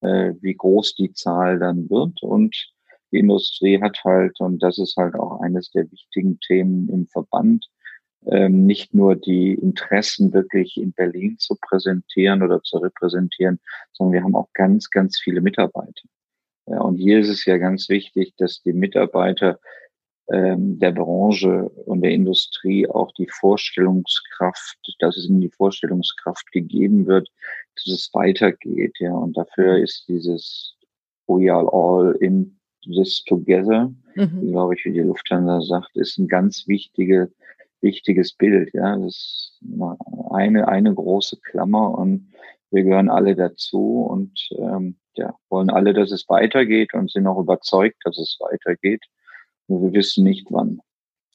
äh, 0.00 0.34
wie 0.40 0.54
groß 0.54 0.94
die 0.94 1.12
Zahl 1.12 1.58
dann 1.58 1.90
wird. 1.90 2.22
Und 2.22 2.72
die 3.10 3.18
Industrie 3.18 3.80
hat 3.80 3.98
halt, 4.04 4.40
und 4.40 4.62
das 4.62 4.78
ist 4.78 4.96
halt 4.96 5.14
auch 5.14 5.40
eines 5.40 5.70
der 5.70 5.90
wichtigen 5.90 6.38
Themen 6.40 6.88
im 6.88 7.06
Verband, 7.06 7.68
ähm, 8.26 8.64
nicht 8.64 8.94
nur 8.94 9.16
die 9.16 9.54
Interessen 9.54 10.32
wirklich 10.32 10.76
in 10.76 10.92
Berlin 10.92 11.38
zu 11.38 11.56
präsentieren 11.60 12.42
oder 12.42 12.62
zu 12.62 12.78
repräsentieren, 12.78 13.60
sondern 13.92 14.12
wir 14.14 14.22
haben 14.22 14.36
auch 14.36 14.48
ganz, 14.54 14.90
ganz 14.90 15.18
viele 15.18 15.40
Mitarbeiter. 15.40 16.08
Ja, 16.66 16.80
und 16.80 16.96
hier 16.96 17.20
ist 17.20 17.28
es 17.28 17.44
ja 17.44 17.58
ganz 17.58 17.88
wichtig, 17.88 18.34
dass 18.38 18.62
die 18.62 18.72
Mitarbeiter 18.72 19.58
ähm, 20.32 20.78
der 20.78 20.92
Branche 20.92 21.68
und 21.68 22.00
der 22.00 22.12
Industrie 22.12 22.88
auch 22.88 23.12
die 23.12 23.28
Vorstellungskraft, 23.28 24.78
dass 24.98 25.18
es 25.18 25.28
ihnen 25.28 25.42
die 25.42 25.50
Vorstellungskraft 25.50 26.50
gegeben 26.52 27.06
wird, 27.06 27.28
dass 27.76 27.88
es 27.88 28.10
weitergeht. 28.14 28.96
Ja, 29.00 29.12
und 29.12 29.36
dafür 29.36 29.78
ist 29.78 30.08
dieses 30.08 30.76
We 31.26 31.52
are 31.52 31.68
all 31.70 32.16
in 32.20 32.58
this 32.84 33.22
together, 33.24 33.92
mhm. 34.14 34.50
glaube 34.50 34.74
ich, 34.74 34.84
wie 34.84 34.92
die 34.92 35.00
Lufthansa 35.00 35.60
sagt, 35.60 35.96
ist 35.96 36.18
ein 36.18 36.28
ganz 36.28 36.66
wichtige, 36.66 37.30
wichtiges 37.82 38.32
Bild. 38.32 38.72
Ja, 38.72 38.96
das 38.96 39.14
ist 39.14 39.60
eine, 40.30 40.68
eine 40.68 40.94
große 40.94 41.38
Klammer 41.40 41.98
und 41.98 42.32
wir 42.74 42.82
gehören 42.82 43.08
alle 43.08 43.36
dazu 43.36 44.02
und 44.02 44.48
ähm, 44.58 44.96
ja, 45.14 45.34
wollen 45.48 45.70
alle, 45.70 45.94
dass 45.94 46.10
es 46.10 46.28
weitergeht 46.28 46.92
und 46.94 47.10
sind 47.10 47.26
auch 47.26 47.38
überzeugt, 47.38 47.96
dass 48.04 48.18
es 48.18 48.36
weitergeht. 48.40 49.04
Nur 49.68 49.82
wir 49.82 49.92
wissen 49.92 50.24
nicht 50.24 50.48
wann. 50.50 50.80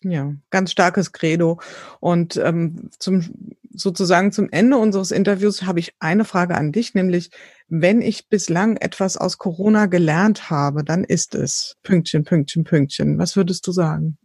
Ja, 0.02 0.34
ganz 0.49 0.71
starkes 0.71 1.12
Credo. 1.12 1.60
Und 1.99 2.38
ähm, 2.38 2.89
zum 2.99 3.54
sozusagen 3.71 4.32
zum 4.32 4.49
Ende 4.52 4.78
unseres 4.78 5.12
Interviews 5.12 5.63
habe 5.63 5.80
ich 5.80 5.93
eine 5.99 6.25
Frage 6.25 6.56
an 6.56 6.71
dich, 6.71 6.95
nämlich 6.95 7.32
wenn 7.67 8.02
ich 8.02 8.28
bislang 8.28 8.78
etwas 8.78 9.15
aus 9.15 9.38
Corona 9.38 9.86
gelernt 9.86 10.49
habe, 10.49 10.84
dann 10.84 11.04
ist 11.04 11.36
es 11.36 11.78
Pünktchen, 11.84 12.23
Pünktchen, 12.23 12.63
Pünktchen. 12.63 13.17
Was 13.17 13.36
würdest 13.36 13.65
du 13.67 13.71
sagen? 13.71 14.17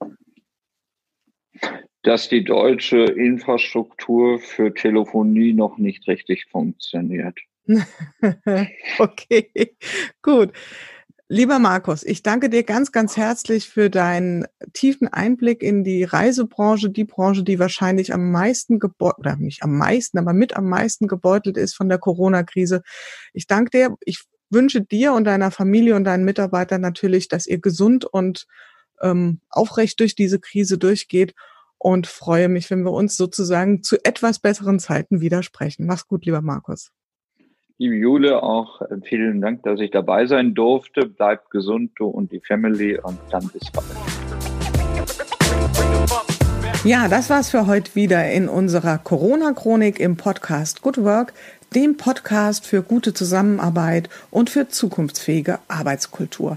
Dass 2.05 2.29
die 2.29 2.45
deutsche 2.45 2.99
Infrastruktur 2.99 4.39
für 4.39 4.73
Telefonie 4.73 5.53
noch 5.53 5.79
nicht 5.79 6.07
richtig 6.07 6.47
funktioniert. 6.51 7.39
okay, 8.99 9.51
gut. 10.23 10.53
Lieber 11.29 11.59
Markus, 11.59 12.05
ich 12.05 12.23
danke 12.23 12.51
dir 12.51 12.63
ganz, 12.63 12.93
ganz 12.93 13.17
herzlich 13.17 13.67
für 13.67 13.89
deinen 13.89 14.45
tiefen 14.75 15.09
Einblick 15.09 15.63
in 15.63 15.83
die 15.83 16.05
Reisebranche, 16.05 16.91
die 16.91 17.05
Branche, 17.05 17.43
die 17.43 17.59
wahrscheinlich 17.59 18.13
am 18.13 18.31
meisten 18.31 18.79
gebeutelt, 18.79 19.21
oder 19.21 19.37
nicht 19.37 19.63
am 19.63 19.79
meisten, 19.79 20.19
aber 20.19 20.35
mit 20.35 20.55
am 20.55 20.69
meisten 20.69 21.09
gebeutelt 21.09 21.57
ist 21.57 21.75
von 21.75 21.89
der 21.89 21.97
Corona-Krise. 21.97 22.83
Ich 23.33 23.47
danke 23.47 23.71
dir. 23.71 23.97
Ich 24.05 24.23
wünsche 24.51 24.83
dir 24.83 25.15
und 25.15 25.25
deiner 25.25 25.51
Familie 25.51 25.97
und 25.97 26.05
deinen 26.05 26.27
Mitarbeitern 26.27 26.83
natürlich, 26.83 27.29
dass 27.29 27.47
ihr 27.47 27.59
gesund 27.59 28.05
und 28.05 28.47
ähm, 29.01 29.41
aufrecht 29.49 30.01
durch 30.01 30.15
diese 30.15 30.39
Krise 30.39 30.77
durchgeht 30.77 31.35
und 31.85 32.07
freue 32.07 32.49
mich, 32.49 32.71
wenn 32.71 32.83
wir 32.83 32.93
uns 32.93 33.15
sozusagen 33.19 33.83
zu 33.83 34.03
etwas 34.05 34.39
besseren 34.39 34.79
Zeiten 34.79 35.21
widersprechen. 35.21 35.85
Mach's 35.85 36.09
gut, 36.09 36.25
lieber 36.25 36.41
Markus. 36.41 36.91
Liebe 37.77 37.95
Jule, 37.95 38.43
auch 38.43 38.81
äh, 38.81 38.97
vielen 39.03 39.43
Dank, 39.43 39.65
dass 39.65 39.79
ich 39.81 39.91
dabei 39.91 40.25
sein 40.25 40.55
durfte. 40.55 41.05
Bleib 41.07 41.51
gesund, 41.51 41.91
du 41.97 42.07
und 42.07 42.33
die 42.33 42.41
Family 42.41 42.99
und 42.99 43.19
dann 43.31 43.51
bis 43.51 43.71
bald. 43.71 43.87
Ja, 46.85 47.09
das 47.09 47.29
war's 47.29 47.51
für 47.51 47.67
heute 47.67 47.95
wieder 47.95 48.31
in 48.33 48.49
unserer 48.49 48.97
Corona-Chronik 48.97 50.01
im 50.01 50.17
Podcast 50.17 50.81
Good 50.81 51.05
Work, 51.05 51.35
dem 51.75 51.99
Podcast 51.99 52.67
für 52.67 52.83
gute 52.83 53.13
Zusammenarbeit 53.13 54.09
und 54.31 54.49
für 54.49 54.69
zukunftsfähige 54.69 55.59
Arbeitskultur. 55.69 56.57